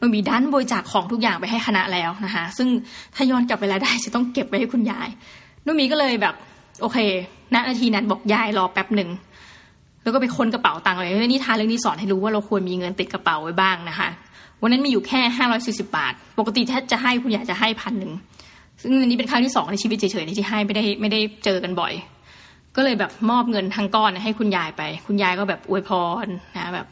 [0.00, 2.68] มันมีดันบริจาคของทุกอย่างไปให้คณะแล้วนะคะ ซึ่ง
[3.14, 5.08] ถ้าย้อนกลับไปแล้วได้จะต้องเก็บไว้ให้คุณยาย
[5.64, 6.34] นุ่มีก็เลยแบบ
[6.80, 6.98] โอเค
[7.54, 9.08] ณนาทีนั้นบอกยายรอแป๊บหนึ่ง
[10.06, 14.08] แล้วก็ไปค้นกระเป๋าตังค์อะไรเลยนี่ทานเรื่องนี้สอนให้รู้ว่าเราควรมีเงินติดกระเป๋าไว้บ้างนะคะ
[14.62, 18.12] วันนั้นมีอยู่แค่ห้าร้อยสี่สิบาท ปกติถ้าจะให้คุณอยากจะให้พันหนึ่ง
[18.80, 21.92] ซึ่งอันนี้เป็นครั้งที่สองในชีวิตเฉยๆที่ให้ไม่ได้ไม่ได้เจอกันบ่อย
[22.76, 25.90] ก็เลยแบบมอบเงินทั้งก้อนให้คุณยายไป คุณยายก็แบบอวยพ
[26.24, 26.26] ร
[26.56, 26.86] นะแบบ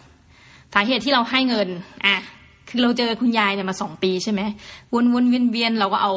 [0.75, 1.69] สาเหตุที่เราให้เงิน
[2.07, 2.17] อะ
[2.69, 4.41] คือเราเจอคุณยายเนี่ยมาสองปีใช่ไหม
[4.95, 6.13] วนวนเวียนเวียนเราก็เอา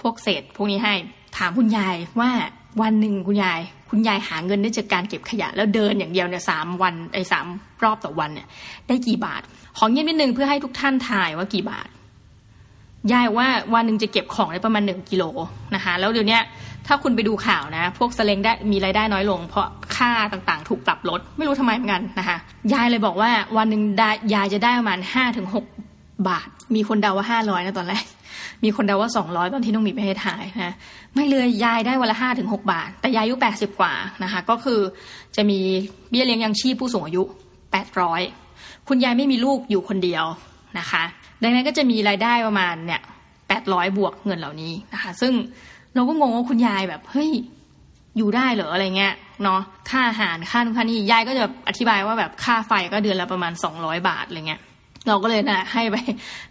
[0.00, 0.94] พวกเศษ พวกนี้ให้
[1.36, 2.30] ถามคุณยายว่า
[2.82, 3.60] วันหนึ่งคุณยาย
[3.90, 7.46] คุณยายหาเงินได้จากการเก็บขยะ แล้วเดินอย่างเดียวเนี่ยสามวันไอ้สาม
[7.82, 8.46] รอบต่อวันเนี่ย
[8.88, 9.42] ได้กี่บาท
[9.78, 11.88] ของเงียบนิดนึงเพื่อให้ทุกท่านทายว่ากี่บาท
[13.12, 15.24] ยายว่าวันหนึ่งจะเก็บของได้ประมาณหนึ่งกิโล
[15.74, 16.38] นะคะแล้วเดี๋ยวนี้
[16.86, 19.66] ถ้าคุณไปดูข่าวนะ พวกสเลงได้มีรายได้น้อยลง เพราะ
[19.96, 22.36] ค่าต่างๆ ถูกปรับลด ไม่รู้ทำไมเหมือนกันนะคะ
[22.72, 23.82] ยายเลยบอกว่าวันหนึ่ง
[24.34, 25.64] ยายจะได้ประมาณห้าถึงหก
[26.28, 28.04] บาท มีคนเดาว่าห้าร้อยนะตอนแรก
[28.64, 30.74] มีคนเดาว่าสองร้อยตอนที่น้องมีไปให้ถ่ายนะ
[31.14, 33.92] ไม่เลยยายได้วันละห้าถึงหกบาท แต่ยายอายุแปดสิบกว่า
[34.22, 34.80] นะคะ ก็คือ
[35.36, 35.58] จะมี
[36.10, 37.22] เบี้ยเลี้ยงยังชีพผู้สูงอายุ
[37.72, 38.22] แปดร้อย
[38.88, 40.24] คุณยายไม่มีลูกอยู่คนเดียว
[40.78, 41.02] นะคะ
[41.42, 43.00] ดังนั้นก็จะมีรายได้ประมาณเนี่ย
[43.48, 45.32] แปดร้อยบวกเงินเหล่านี้นะคะ ซึ่ง
[45.94, 47.30] เราก็งงว่าคุณยายแบบเฮ้ย
[48.16, 54.60] อยู่ได้เหรออะไรเงี้ยเนาะค่าอาหารค่านู่นค่านี่ยายก็จะอธิบายว่าแบบค่าไฟก็เดือนละประมาณสองร้อยบาทอะไรเงี้ย
[55.08, 55.96] เราก็เลยนะให้ไป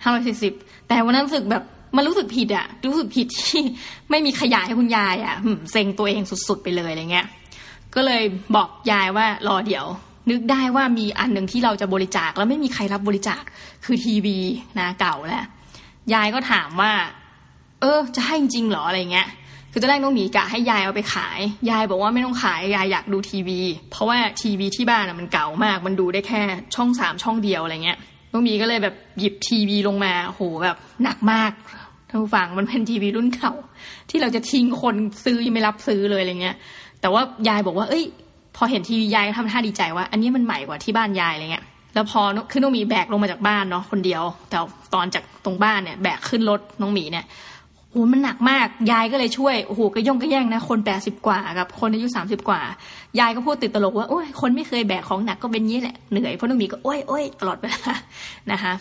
[0.01, 0.53] ห้าร้อยสี่สิบ
[0.87, 1.63] แต่วันนั้นรู้สึกแบบ
[1.95, 3.61] มันรู้สึกผิดอะรู้สึกผิดที่
[4.09, 5.35] ไม่มีขยะให้คุณยายอะ
[5.71, 7.27] เซ็งตัวเองสุดๆไปเลยอะไรเงี้ย
[7.95, 8.23] ก็เลย
[8.55, 9.85] บอกยายว่ารอเดี๋ยว
[10.29, 13.43] นึกได้ว่ามีอันหนึ่งที่เราจะบริจาคแล้วไม่มีใครรับบริจาค
[13.85, 14.37] คือทีวี
[14.79, 15.45] นะเก่าแล้ว
[16.13, 16.91] ยายก็ถามว่า
[17.81, 19.27] เออ จะให้จริงเหรออะไรเงี้ย
[19.71, 23.59] คือจะแรกน้องหมีกะให้ยายเอาไปขาย ยายบอกว่าไม่ต้องขายยายอยากดูทีวี
[23.91, 26.41] เพราะว่าทีวีที่บ้านมันเก่ามาก มันดูได้แค่
[26.75, 27.97] ช่องสามช่องเดียวอะไรเงี้ย
[28.31, 31.51] น้องหมีก็เลยแบบหยิบทีวีลงมาโหแบบหนักมาก
[32.09, 33.53] ท่านผู้ฟังมันเป็นทีวีรุ่นเก่า
[34.09, 34.95] ที่เราจะทิ้งคน
[35.25, 36.55] ซื้อยังไม่รับซื้อเลยอะไรเงี้ย
[37.01, 38.03] แต่ว่ายายบอกว่า เอ้ย
[38.55, 44.57] พอเห็นทีวียายทำท่าดีใจว่า อันนี้มันใหม่กว่าที่บ้านยายอะไรเงี้ย แล้วพอคือน้องหมีแบกลงมาจากบ้านเนาะคนเดียว แต่
[44.93, 47.25] ตอนจากตรงบ้านเนี่ยแบกขึ้นรถน้องหมีเนี่ย
[47.91, 52.61] โอ้มันหนักมาก ยายก็เลยช่วย โอ้โหก็ย่องก็แย่งนะ คนแปดสิบกว่ากับคนอายุสามสิบกว่า
[53.19, 57.93] ยายก็พูดติดตลกว่า โอ้ย คนไม่เคยแบกของหนักก็เป็นงี้แหละ เหนื่อย เพราะน้องหมีก็ โอ้ยโอ้ยตลอดเวลา
[58.51, 58.73] นะคะ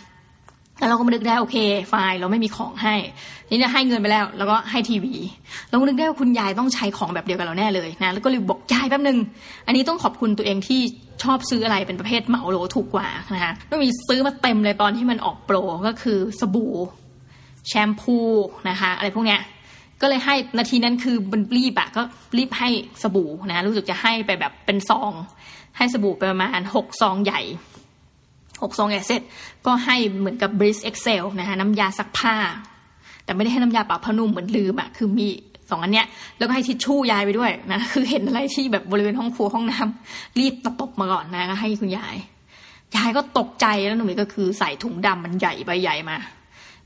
[0.79, 1.57] แล้วเราก็มานึกได้โอเค
[1.89, 2.95] ไฟล์เราไม่มีของให้
[3.51, 5.15] นี่เนี่ยให้เงินไปแล้ว แล้วก็ให้ทีวี
[5.69, 9.19] เราก็นึกได้ว่าคุณยายต้องใช้ของแบบเดียวกับเราแน่เลยนะแล้วก็เลยบอกยายแป๊บนึง
[9.67, 10.81] อันนี้ต้องขอบคุณตัวเองที่
[11.23, 15.57] ชอบซื้ออะไรเป็นประเภทเหมาโหลถูกกว่านะคะต้องมีซื้อมาเต็มเลยตอนที่มันออกโปร
[15.87, 16.75] ก็คือสบู่
[17.69, 18.17] แชมพู
[18.69, 19.41] นะคะอะไรพวกเนี้ย
[20.01, 22.03] ก็เลยให้นาทีนั้นคือมันรีบอะก็
[22.39, 22.69] รีบให้
[23.03, 25.13] สบู่นะรู้สึกจะให้ไปแบบเป็นซอง
[25.77, 27.41] ให้สบู่ไปประมาณหกซองใหญ่
[28.63, 29.23] หกซองใหญ่เสร็จ
[29.67, 32.35] ก็ให้เหมือนกับ Breeze Excel นะคะน้ำยาซักผ้า
[33.25, 35.29] แต่ไม่ได้ให้น้ำยาปรับผ้านุ่มเหมือนลืมอะคือมี
[35.71, 36.07] สองอันเนี้ย
[36.39, 42.17] แล้วก็ให้ทิชชู่ยายไปด้วยนะคือเห็นอะไรที่แบบบริเวณห้องครัวห้องน้ำรีบตะปบมาก่อนนะก็ให้คุณยาย
[42.97, 46.17] ยายก็ตกใจแล้วหนูก็คือใส่ถุงดำมันใหญ่ใบใหญ่มา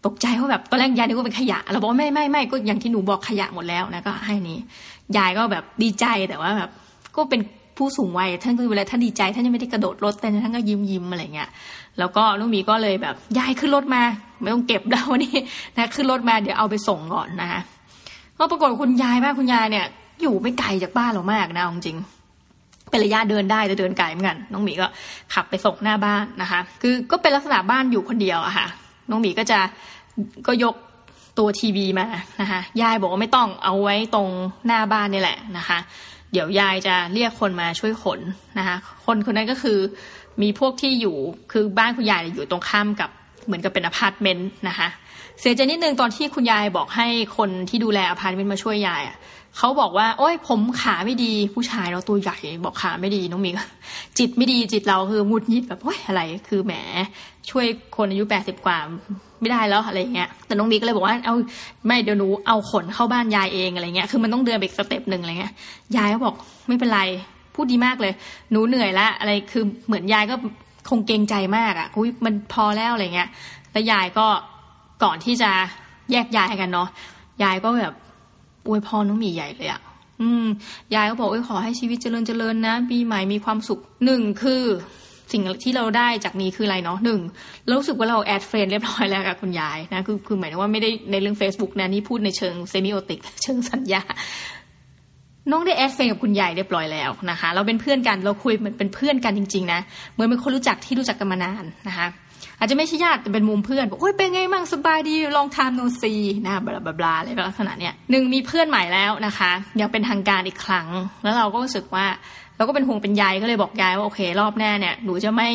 [0.07, 4.59] ตกใจว่าแบบตอนแรกยายนึกว่าเป็นขยะเราบอกไม่ไม่ไม่ก็อย่างที่หนูบอกขยะหมดแล้วนะก็ให้นี้
[5.17, 6.71] ยายก็แบบดีใจแต่ว่าแบบ
[7.17, 7.41] ก็เป็น
[7.83, 11.49] ผู้สูงวัยท่านก็เวลาท่านดีใจ ท่านยังไม่ได้กระโดดรถแต่ท่านก็ยิ้มยิ้มอะไรเงี้ย
[11.99, 14.03] แล้วก็ลูกมีก็เลยแบบยายขึ้นรถมา
[14.43, 15.37] ไม่ต้องเก็บแล้ววันนี้
[15.77, 17.61] นะขึ้นรถมาเดี๋ยวเอาไปส่งก่อนนะคะ
[18.39, 19.87] ก็ปรากฏคุณยายบ้านคุณยายเนี่ย
[20.23, 21.99] อยู่ไม่ไกลจากบ้านเรามากนะจริง
[22.91, 24.87] เป็นระยะเดินได้แต่เดินไกลเหมือนกันน้องหมีก็
[25.35, 28.67] ขับไปส่งหน้าบ้านนะคะ คือก็เป็นลักษณะบ้านอยู่คนเดียวอะค่ะ
[29.11, 29.59] น้องหมีก็จะ
[30.47, 30.75] ก็ยก
[31.39, 32.07] ตัวทีวีมา
[32.41, 34.29] นะคะยายบอกว่าไม่ต้องเอาไว้ตรง
[34.67, 35.79] หน้าบ้านนี่แหละนะคะ
[36.33, 38.21] เดี๋ยวยายจะเรียกคนมาช่วยขน
[38.59, 39.79] นะคะคนคนนั้นก็คือ
[40.43, 41.17] มีพวกที่อยู่
[41.53, 43.11] คือบ้านคุณยายอยู่ตรงข้ามกับ
[43.47, 44.89] เหมือนกับเป็นอพาร์ตเมนต์นะคะ
[45.41, 47.07] เสียใจนิดนึงตอนที่คุณยายบอกให้
[47.37, 49.17] คนที่ดูแลอพาร์ตเมนต์มาช่วยยายอะ
[49.59, 53.51] เขาบอกว่า โอ้ยผมขาไม่ดีผู้ชายเราตัวใหญ่บอกขาไม่ดีน้องหมี
[54.19, 56.73] จิตไม่ดีจิตเราคือหงุดหงิดแบบโอ้ยอะไร คือแหม
[57.51, 58.79] ช่วยคนอายุแปดสิบกว่า
[59.41, 61.35] ไม่ได้แล้วอะไรเงี้ยแต่น้องหมีก็เลยบอกว่าเอา
[61.87, 65.53] ไม่เดี๋ยวหนูเอาขนเข้าบ้านยายเองอะไรเงี้ยคือมันต้องเดินไปอีก step หนึ่งอะไรเงี้ย
[65.97, 66.35] ยายก็บอก
[66.69, 67.01] ไม่เป็นไร
[67.55, 68.13] พูดดีมากเลย
[68.51, 70.35] หนูเหนื่อยละอะไรคือเหมือนยายก็
[70.91, 73.29] คงเกรงใจมากอะ่ะอุ้ยมันพอแล้วอะไรเงี้ย
[73.73, 74.27] แล้วยายก็
[75.03, 75.51] ก่อนที่จะ
[76.13, 76.89] แยกย้ายกันเนาะ
[77.43, 77.95] ยายก็แบบ
[78.67, 79.81] อวยพรน้องหมีใหญ่เลยอะ่ะ
[80.21, 80.47] อืม
[80.95, 84.63] ยายก็บอกว่าขอให้ชีวิตเจริญเจริญนะปีใหม่มีความสุขหนึ่งคือ
[85.33, 87.21] สิ่งที่เราได้จากนี้คืออะไรเนาะหนึ่ง
[87.67, 94.03] เรารู้สึกว่าเรา add friend เรียบร้อยแล้วกับคุณยายนะคือคือหมายถึงว่าไม่ได้ในเรื่อง Facebook นะนี่พูดในเชิง semiotic เชิงสัญญะ
[95.51, 99.81] น้องได้ add friend กับคุณยายเรียบร้อยแล้วนะคะ เราเป็นเพื่อนกันเราคุยเหมือนเป็นเพื่อนกันจริง ๆ นะ
[100.13, 102.07] เหมือนเป็นคนรู้จักที่รู้จักกันมานานนะคะ
[102.63, 106.15] อาจจะไม่ใช่ญาติแต่เป็นมุมเพื่อนบอกโอ้ยเป็นไงมั่งสบายดีลองทานโนซี
[106.47, 110.87] นะ blah blah อะไรลักษณะเนี้ยหนึ่งมีเพื่อนใหม่แล้วนะคะอย่างเป็นทางการอีกครั้ง
[111.23, 112.07] แล้วเราก็รู้สึกว่า
[112.57, 115.49] เราก็เป็นห่วงเป็นยายก็เลยบอกยายว่าโอเค รอบหน้าเนี่ยหนูจะไม่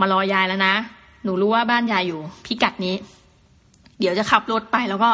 [0.00, 0.74] มารอยายแล้วนะ
[1.24, 2.94] หนูรู้ว่าบ้านยายอยู่พิกัดนี้
[4.00, 5.10] เดี๋ยวจะขับรถไปแล้วก็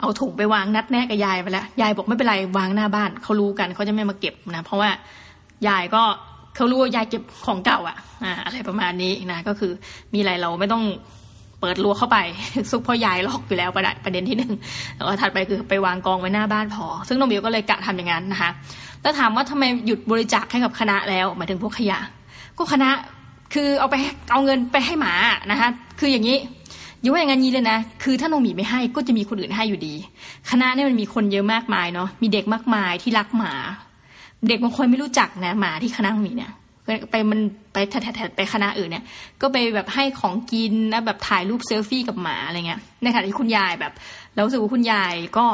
[0.00, 4.90] เอาถุงไปวางนัดแน่กับยายไปแล้วยายบอกไม่เป็นไรวางหน้าบ้านเขารู้กันเขาจะไม่มาเก็บนะ เพราะว่า
[5.68, 6.02] ยายก็
[6.56, 9.72] เขารู้ว่ายายเก็บของเก่าอะอ่าอะไรประมาณนี้นะก็คือ
[10.14, 10.84] มีอะไรเราไม่ต้อง
[11.60, 12.18] เปิดรั้วเข้าไป
[12.70, 14.52] ซุกพ่อยายล็อกอยู่แล้วประเด็นประเด็นที่หนึ่ง
[14.96, 18.50] แล้วก็ถัดไปคือไปวางกองไว้หน้าบ้านพอ ซึ่งน้องบิวก็เลยกะทำอย่างนั้นนะคะ
[19.02, 21.98] แล้วถามว่าทำไมหยุดบริจาคให้กับคณะแล้วหมายถึงพวกขยะ
[22.58, 22.90] ก็คณะ
[23.54, 23.96] คือเอาไป
[24.30, 25.12] เอาเงินไปให้หมา
[25.50, 25.68] นะคะ
[26.00, 26.38] คืออย่างนี้
[27.00, 29.94] อยู่ว่าอย่างนี้เลยนะ คือถ้าน้องหมีไม่ให้ก็จะมีคนอื่นให้อยู่ดี
[30.50, 33.52] คณะเนี่ยมันมีคนเยอะมากมายเนาะ มีเด็กมากมายที่รักหมา
[34.48, 36.52] เด็กบางคนไม่รู้จักนะหมาที่คณะน้องหมีเนี่ย
[37.10, 37.40] ไปมัน
[37.72, 39.04] ไปแถดไปคณะอื่นเนี่ย
[39.40, 43.92] ก็ไปแบบให้ของกินนะแบบถ่ายรูปเซลฟี่กับหมาอะไรเงี้ยในขณะที่คุณยายแบบ
[44.34, 45.46] แล้วรู้สึกว่าคุณยายก็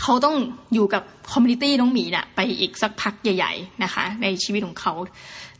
[0.00, 0.36] เขาต้อง
[0.74, 1.02] อยู่กับ
[1.32, 4.92] คอมมูนิตี้น้องหมีน่ะไปอีกสักพักใหญ่ ๆนะคะ ในชีวิตของเขา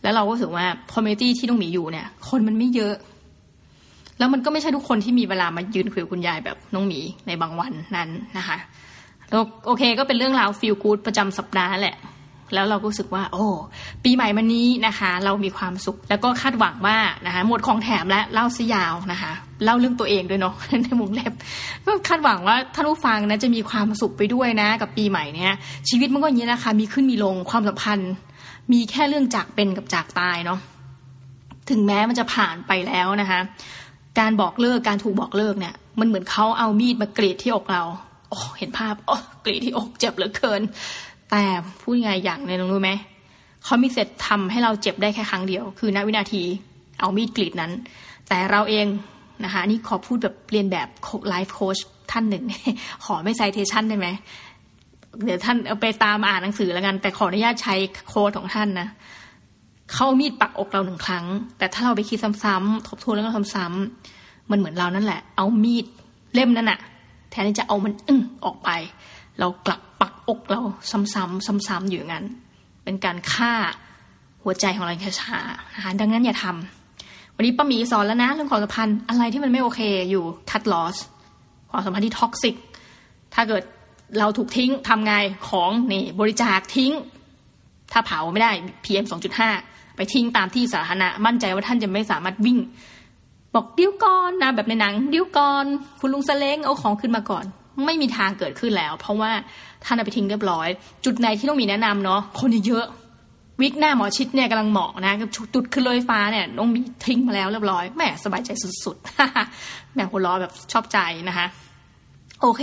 [0.03, 2.95] แล้วเราก็รู้สึกว่าคอมมูนิตี้ที่น้องหมีอยู่เนี่ย คนมันไม่เยอะ
[4.19, 8.57] แล้วมันก็ไม่ใช่ทุกคนที่มีเวลามายืนคุยกับคุณยายแบบน้องหมีในบางวันนั้นนะคะ
[9.67, 11.97] โอเคก็เป็นเรื่องราวฟีลกูดประจำสัปดาห์แหละ
[12.55, 13.47] แล้วเราก็รู้สึกว่า โอ้
[14.05, 19.33] ปีใหม่มันนี้นะคะ เรามีความสุข แล้วก็คาดหวังว่านะคะหมดของแถมและเล่าซะยาวนะคะ
[19.65, 21.33] เล่าเรื่องตัวเองด้วยเนาะในมุมเล็บ
[21.87, 25.53] ก็คาดหวังว่าท่านผู้ฟังนะจะมีความสุขไปด้วยนะ กับปีใหม่เนี้ย
[25.89, 28.13] ชีวิตมันก็อย่างนี้นะคะ มีขึ้นมีลงความสัมพันธ์
[28.73, 30.59] มีแค่เรื่องจากเป็นกับจากตายเนาะ
[31.71, 33.41] ถึงแม้มันจะผ่านไปแล้วนะคะ
[34.19, 37.83] การบอกเลิกการถูกบอกเลิกเนี่ย มันเหมือนเขาเอามีดมากรีดที่อกเรา
[38.29, 40.63] โอ้เห็นภาพโอ้กรีดที่อกเจ็บเหลือเกิน
[41.31, 41.45] แต่
[41.81, 42.91] พูดยังไงอย่างนึงรู้ไหม
[43.65, 46.43] เขามีเสร็จทำให้เราเจ็บได้แค่ครั้งเดียว คือณวินาที
[47.01, 47.73] เอามีดกรีดนั้น
[48.29, 48.87] แต่เราเอง
[49.45, 50.89] นะคะนี่ขอพูดแบบเรียนแบบ
[51.29, 51.79] ไลฟ์โค้ช
[52.11, 52.45] ท่านหนึ่ง
[53.05, 54.09] ขอไม่ไซเทชันได้ไหม
[55.25, 57.75] เดี๋ยวท่านเอาไปตามอ่านหนังสือแล้วกัน แต่ขออนุญาตใช้
[58.09, 58.89] โค้ดของท่านนะ
[59.93, 61.25] เขามีดปักอกเราหนึ่งครั้ง
[61.59, 65.87] แต่ถ้าเราไปคิดซ้ำๆทบทวนแล้วก็ซ้ำๆมันเหมือนเรานั่นแหละ เอามีด
[66.35, 66.79] เล่มนั้นอะ
[67.43, 68.71] นที่จะเอามันอึ้งออกไป
[69.41, 72.25] เรากลับปักอกเราซ้ำๆซ้ำๆอยู่งั้น
[72.85, 73.53] เป็นการฆ่า
[74.43, 76.47] หัวใจของเราช้าๆนะคะดังนั้นอย่าท
[76.91, 79.81] วันนี้ป้าหมีสอนแล้วนะเรื่องความสัมพันธ์อะไรที่มันไม่โอเค
[80.11, 80.97] อยู่ cut loss
[81.71, 82.55] ความสัมพันธ์ที่ toxic
[83.35, 83.63] ถ้าเกิด
[84.19, 85.15] เราถูกทิ้งทำไง
[85.49, 86.93] ของนี่บริจาคทิ้ง
[87.93, 88.51] ถ้าเผาไม่ได้
[88.85, 89.05] PM
[89.51, 92.59] 2.5 ไปทิ้งตามที่สาธารณะมั่นใจว่าท่านจะไม่สามารถวิ่ง
[93.55, 95.65] บอกเดี๋ยวก่อนนะแบบในหนังเดี๋ยวก่อน
[96.01, 97.45] คุณลุงซาเล้งเอาของขึ้นมาก่อน
[97.87, 99.31] ไม่มีทางเกิดขึ้นแล้ว เพราะว่า
[99.85, 100.69] ท่านเอาไปทิ้งเรียบร้อย
[101.05, 102.87] จุดไหนที่น้องหมีแนะนำเนาะคนเยอะ
[103.63, 105.15] วิกหน้าหมอชิดเนี่ยกำลังเหมาะนะ
[105.55, 108.51] จุดขึ้นรถไฟฟ้าเนี่ยต้องมีทิ้งมาแล้วเรียบร้อยแหมสบายใจ
[108.85, 111.47] สุดๆแหมหัวล้อแบบชอบใจนะคะ
[112.43, 112.63] โอเค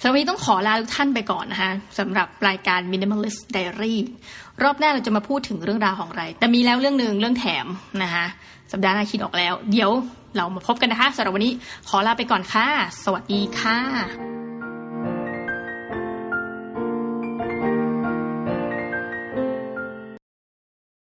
[0.00, 3.94] สำหรับวันนี้ต้องขอลาทุกท่านไปก่อนนะคะสำหรับรายการ Minimalist Diary
[4.62, 7.66] รอบหน้าเราจะมาพูดถึงเรื่องราวของอะไร แต่มีแล้วเรื่องหนึ่งเรื่องแถม
[8.02, 8.24] นะคะ
[8.72, 9.90] สัปดาห์หน้าคิดออกแล้ว เดี๋ยว
[10.36, 11.52] เรามาพบกันนะคะสำหรับวันนี้
[11.88, 12.66] ขอลาไปก่อนค่ะ
[13.04, 14.31] สวัสดีค่ะ